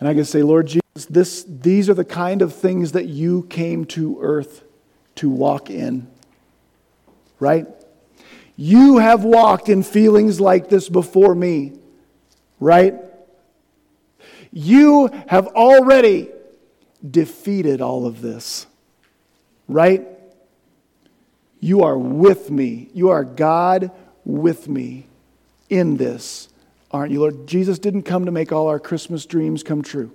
And 0.00 0.08
I 0.08 0.14
can 0.14 0.24
say, 0.24 0.42
Lord 0.42 0.66
Jesus, 0.66 1.06
this, 1.08 1.44
these 1.48 1.88
are 1.88 1.94
the 1.94 2.04
kind 2.04 2.42
of 2.42 2.54
things 2.54 2.92
that 2.92 3.06
you 3.06 3.44
came 3.44 3.84
to 3.86 4.18
earth 4.20 4.64
to 5.16 5.30
walk 5.30 5.70
in. 5.70 6.08
Right? 7.38 7.66
You 8.56 8.98
have 8.98 9.24
walked 9.24 9.68
in 9.68 9.82
feelings 9.82 10.40
like 10.40 10.68
this 10.68 10.88
before 10.88 11.34
me. 11.34 11.72
Right? 12.60 12.94
You 14.52 15.10
have 15.26 15.48
already 15.48 16.28
defeated 17.10 17.80
all 17.80 18.06
of 18.06 18.22
this, 18.22 18.68
right? 19.66 20.06
You 21.58 21.82
are 21.82 21.98
with 21.98 22.52
me. 22.52 22.88
You 22.94 23.10
are 23.10 23.24
God 23.24 23.90
with 24.24 24.68
me 24.68 25.08
in 25.68 25.96
this, 25.96 26.48
aren't 26.92 27.10
you, 27.10 27.18
Lord? 27.18 27.48
Jesus 27.48 27.80
didn't 27.80 28.04
come 28.04 28.26
to 28.26 28.30
make 28.30 28.52
all 28.52 28.68
our 28.68 28.78
Christmas 28.78 29.26
dreams 29.26 29.64
come 29.64 29.82
true. 29.82 30.12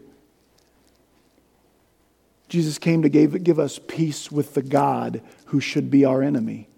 Jesus 2.47 2.77
came 2.77 3.01
to 3.01 3.09
give, 3.09 3.43
give 3.43 3.59
us 3.59 3.77
peace 3.87 4.31
with 4.31 4.53
the 4.53 4.63
God 4.63 5.21
who 5.47 5.59
should 5.59 5.91
be 5.91 6.05
our 6.05 6.23
enemy. 6.23 6.68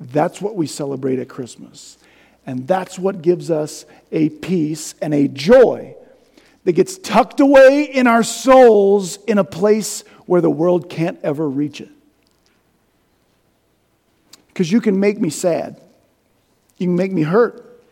That's 0.00 0.40
what 0.40 0.56
we 0.56 0.66
celebrate 0.66 1.18
at 1.18 1.28
Christmas. 1.28 1.98
And 2.46 2.66
that's 2.66 2.98
what 2.98 3.22
gives 3.22 3.50
us 3.50 3.84
a 4.10 4.30
peace 4.30 4.94
and 5.02 5.12
a 5.12 5.28
joy 5.28 5.94
that 6.64 6.72
gets 6.72 6.98
tucked 6.98 7.40
away 7.40 7.84
in 7.84 8.06
our 8.06 8.22
souls 8.22 9.18
in 9.24 9.38
a 9.38 9.44
place 9.44 10.02
where 10.26 10.40
the 10.40 10.50
world 10.50 10.88
can't 10.88 11.18
ever 11.22 11.48
reach 11.48 11.80
it. 11.80 11.90
Because 14.48 14.72
you 14.72 14.80
can 14.80 14.98
make 14.98 15.20
me 15.20 15.30
sad, 15.30 15.80
you 16.78 16.86
can 16.86 16.96
make 16.96 17.12
me 17.12 17.22
hurt, 17.22 17.82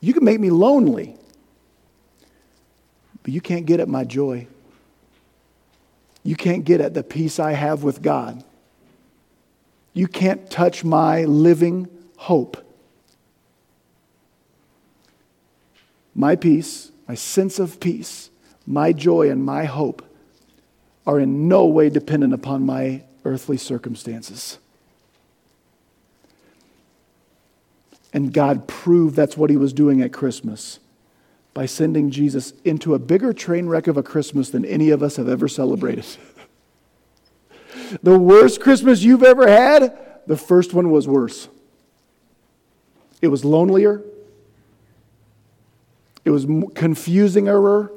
you 0.00 0.12
can 0.12 0.24
make 0.24 0.38
me 0.38 0.50
lonely, 0.50 1.16
but 3.22 3.32
you 3.32 3.40
can't 3.40 3.66
get 3.66 3.80
at 3.80 3.88
my 3.88 4.04
joy. 4.04 4.46
You 6.22 6.36
can't 6.36 6.64
get 6.64 6.80
at 6.80 6.94
the 6.94 7.02
peace 7.02 7.38
I 7.38 7.52
have 7.52 7.82
with 7.82 8.02
God. 8.02 8.44
You 9.98 10.06
can't 10.06 10.48
touch 10.48 10.84
my 10.84 11.24
living 11.24 11.88
hope. 12.18 12.64
My 16.14 16.36
peace, 16.36 16.92
my 17.08 17.16
sense 17.16 17.58
of 17.58 17.80
peace, 17.80 18.30
my 18.64 18.92
joy, 18.92 19.28
and 19.28 19.44
my 19.44 19.64
hope 19.64 20.04
are 21.04 21.18
in 21.18 21.48
no 21.48 21.66
way 21.66 21.90
dependent 21.90 22.32
upon 22.32 22.64
my 22.64 23.02
earthly 23.24 23.56
circumstances. 23.56 24.58
And 28.12 28.32
God 28.32 28.68
proved 28.68 29.16
that's 29.16 29.36
what 29.36 29.50
He 29.50 29.56
was 29.56 29.72
doing 29.72 30.00
at 30.00 30.12
Christmas 30.12 30.78
by 31.54 31.66
sending 31.66 32.12
Jesus 32.12 32.52
into 32.64 32.94
a 32.94 33.00
bigger 33.00 33.32
train 33.32 33.66
wreck 33.66 33.88
of 33.88 33.96
a 33.96 34.04
Christmas 34.04 34.50
than 34.50 34.64
any 34.64 34.90
of 34.90 35.02
us 35.02 35.16
have 35.16 35.28
ever 35.28 35.48
celebrated. 35.48 36.06
the 38.02 38.18
worst 38.18 38.60
Christmas 38.60 39.02
you've 39.02 39.22
ever 39.22 39.48
had, 39.48 39.96
the 40.26 40.36
first 40.36 40.74
one 40.74 40.90
was 40.90 41.08
worse. 41.08 41.48
It 43.20 43.28
was 43.28 43.44
lonelier. 43.44 44.02
It 46.24 46.30
was 46.30 46.44
confusing 46.44 47.46
confusinger. 47.46 47.90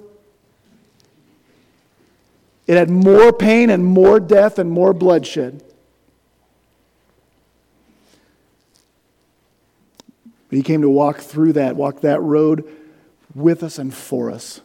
It 2.67 2.77
had 2.77 2.89
more 2.89 3.33
pain 3.33 3.69
and 3.69 3.83
more 3.83 4.19
death 4.19 4.57
and 4.57 4.71
more 4.71 4.93
bloodshed. 4.93 5.63
But 10.49 10.57
he 10.57 10.63
came 10.63 10.81
to 10.81 10.89
walk 10.89 11.17
through 11.19 11.53
that, 11.53 11.75
walk 11.75 12.01
that 12.01 12.21
road 12.21 12.69
with 13.35 13.63
us 13.63 13.77
and 13.77 13.93
for 13.93 14.31
us. 14.31 14.61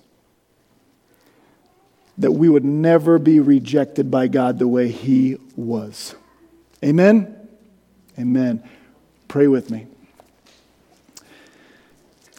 That 2.18 2.32
we 2.32 2.48
would 2.48 2.64
never 2.64 3.18
be 3.18 3.40
rejected 3.40 4.10
by 4.10 4.28
God 4.28 4.58
the 4.58 4.68
way 4.68 4.88
he 4.88 5.36
was. 5.54 6.14
Amen? 6.82 7.34
Amen. 8.18 8.62
Pray 9.28 9.46
with 9.46 9.70
me. 9.70 9.86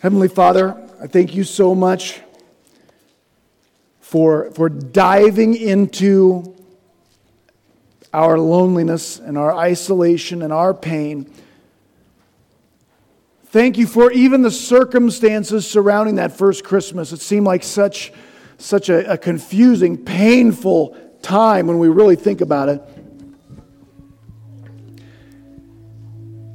Heavenly 0.01 0.27
Father, 0.27 0.75
I 1.01 1.07
thank 1.07 1.35
you 1.35 1.43
so 1.43 1.75
much 1.75 2.21
for, 3.99 4.51
for 4.51 4.69
diving 4.69 5.55
into 5.55 6.55
our 8.13 8.39
loneliness 8.39 9.19
and 9.19 9.37
our 9.37 9.55
isolation 9.55 10.41
and 10.41 10.53
our 10.53 10.73
pain 10.73 11.31
Thank 13.49 13.77
you 13.77 13.87
for 13.87 14.11
even 14.11 14.41
the 14.41 14.51
circumstances 14.51 15.65
surrounding 15.65 16.15
that 16.15 16.33
first 16.33 16.65
Christmas. 16.65 17.13
It 17.13 17.21
seemed 17.21 17.45
like 17.45 17.63
such, 17.63 18.11
such 18.57 18.89
a, 18.89 19.13
a 19.13 19.17
confusing, 19.17 20.03
painful 20.03 20.97
time 21.21 21.67
when 21.67 21.79
we 21.79 21.87
really 21.87 22.15
think 22.15 22.41
about 22.41 22.69
it. 22.69 22.81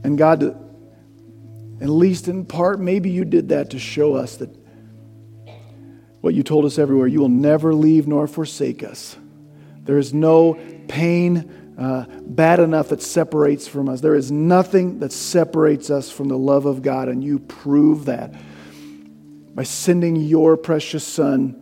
And 0.04 0.18
God, 0.18 0.42
at 1.80 1.88
least 1.88 2.28
in 2.28 2.44
part, 2.44 2.80
maybe 2.80 3.10
you 3.10 3.24
did 3.24 3.50
that 3.50 3.70
to 3.70 3.78
show 3.78 4.14
us 4.14 4.36
that 4.38 4.50
what 6.20 6.34
you 6.34 6.42
told 6.42 6.64
us 6.64 6.78
everywhere 6.78 7.06
you 7.06 7.20
will 7.20 7.28
never 7.28 7.74
leave 7.74 8.06
nor 8.06 8.26
forsake 8.26 8.82
us. 8.82 9.16
There 9.84 9.98
is 9.98 10.12
no 10.14 10.54
pain 10.88 11.74
uh, 11.78 12.04
bad 12.20 12.60
enough 12.60 12.90
that 12.90 13.02
separates 13.02 13.66
from 13.66 13.88
us. 13.88 14.00
There 14.00 14.14
is 14.14 14.30
nothing 14.30 15.00
that 15.00 15.12
separates 15.12 15.90
us 15.90 16.10
from 16.10 16.28
the 16.28 16.38
love 16.38 16.66
of 16.66 16.82
God, 16.82 17.08
and 17.08 17.24
you 17.24 17.38
prove 17.38 18.04
that 18.04 18.34
by 19.54 19.64
sending 19.64 20.16
your 20.16 20.56
precious 20.56 21.04
Son 21.04 21.61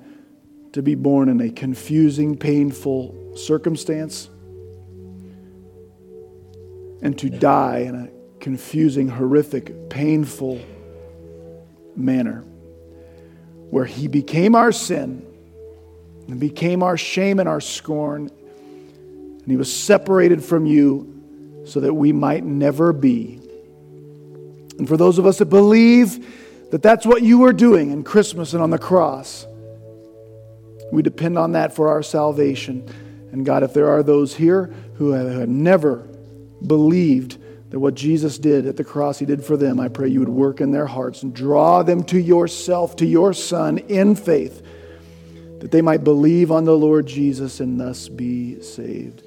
to 0.72 0.82
be 0.82 0.94
born 0.94 1.28
in 1.28 1.40
a 1.40 1.50
confusing, 1.50 2.36
painful 2.36 3.36
circumstance 3.36 4.28
and 7.02 7.18
to 7.18 7.30
die 7.30 7.78
in 7.78 7.94
a 7.94 8.10
confusing, 8.40 9.08
horrific, 9.08 9.88
painful 9.90 10.60
manner 11.96 12.44
where 13.70 13.84
he 13.84 14.08
became 14.08 14.54
our 14.54 14.72
sin 14.72 15.26
and 16.28 16.38
became 16.38 16.82
our 16.82 16.96
shame 16.96 17.40
and 17.40 17.48
our 17.48 17.60
scorn 17.60 18.30
and 19.40 19.50
he 19.50 19.56
was 19.56 19.74
separated 19.74 20.44
from 20.44 20.66
you 20.66 21.62
so 21.64 21.80
that 21.80 21.92
we 21.94 22.12
might 22.12 22.44
never 22.44 22.92
be. 22.92 23.40
And 24.78 24.86
for 24.86 24.96
those 24.96 25.18
of 25.18 25.26
us 25.26 25.38
that 25.38 25.46
believe 25.46 26.70
that 26.70 26.82
that's 26.82 27.04
what 27.04 27.22
you 27.22 27.38
were 27.38 27.52
doing 27.52 27.90
in 27.90 28.04
Christmas 28.04 28.54
and 28.54 28.62
on 28.62 28.70
the 28.70 28.78
cross, 28.78 29.46
we 30.92 31.02
depend 31.02 31.38
on 31.38 31.52
that 31.52 31.74
for 31.74 31.88
our 31.88 32.02
salvation. 32.02 32.88
And 33.32 33.46
God, 33.46 33.62
if 33.62 33.72
there 33.72 33.90
are 33.90 34.02
those 34.02 34.34
here 34.34 34.74
who 34.94 35.12
have 35.12 35.48
never 35.48 36.08
believed 36.66 37.38
that 37.70 37.78
what 37.78 37.94
Jesus 37.94 38.38
did 38.38 38.66
at 38.66 38.76
the 38.76 38.84
cross, 38.84 39.18
He 39.18 39.26
did 39.26 39.44
for 39.44 39.56
them, 39.56 39.78
I 39.78 39.88
pray 39.88 40.08
you 40.08 40.20
would 40.20 40.28
work 40.28 40.60
in 40.60 40.72
their 40.72 40.86
hearts 40.86 41.22
and 41.22 41.34
draw 41.34 41.82
them 41.82 42.02
to 42.04 42.20
yourself, 42.20 42.96
to 42.96 43.06
your 43.06 43.32
Son, 43.32 43.78
in 43.78 44.16
faith, 44.16 44.62
that 45.60 45.70
they 45.70 45.80
might 45.80 46.02
believe 46.02 46.50
on 46.50 46.64
the 46.64 46.76
Lord 46.76 47.06
Jesus 47.06 47.60
and 47.60 47.78
thus 47.78 48.08
be 48.08 48.60
saved. 48.62 49.22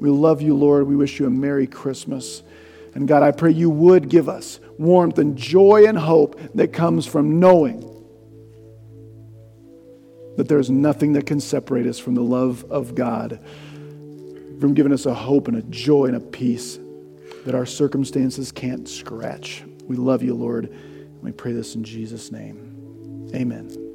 We 0.00 0.10
love 0.10 0.42
you, 0.42 0.54
Lord. 0.54 0.86
We 0.86 0.96
wish 0.96 1.18
you 1.18 1.26
a 1.26 1.30
Merry 1.30 1.66
Christmas. 1.66 2.42
And 2.94 3.08
God, 3.08 3.22
I 3.22 3.30
pray 3.30 3.52
you 3.52 3.70
would 3.70 4.08
give 4.08 4.28
us 4.28 4.60
warmth 4.76 5.18
and 5.18 5.36
joy 5.36 5.86
and 5.86 5.96
hope 5.96 6.38
that 6.54 6.72
comes 6.72 7.06
from 7.06 7.40
knowing 7.40 7.97
that 10.38 10.46
there's 10.46 10.70
nothing 10.70 11.14
that 11.14 11.26
can 11.26 11.40
separate 11.40 11.84
us 11.84 11.98
from 11.98 12.14
the 12.14 12.22
love 12.22 12.64
of 12.70 12.94
God, 12.94 13.40
from 14.60 14.72
giving 14.72 14.92
us 14.92 15.04
a 15.04 15.12
hope 15.12 15.48
and 15.48 15.56
a 15.56 15.62
joy 15.62 16.04
and 16.04 16.14
a 16.14 16.20
peace 16.20 16.78
that 17.44 17.56
our 17.56 17.66
circumstances 17.66 18.52
can't 18.52 18.88
scratch. 18.88 19.64
We 19.88 19.96
love 19.96 20.22
you, 20.22 20.34
Lord. 20.34 20.72
We 21.22 21.32
pray 21.32 21.50
this 21.50 21.74
in 21.74 21.82
Jesus' 21.82 22.30
name. 22.30 23.28
Amen. 23.34 23.87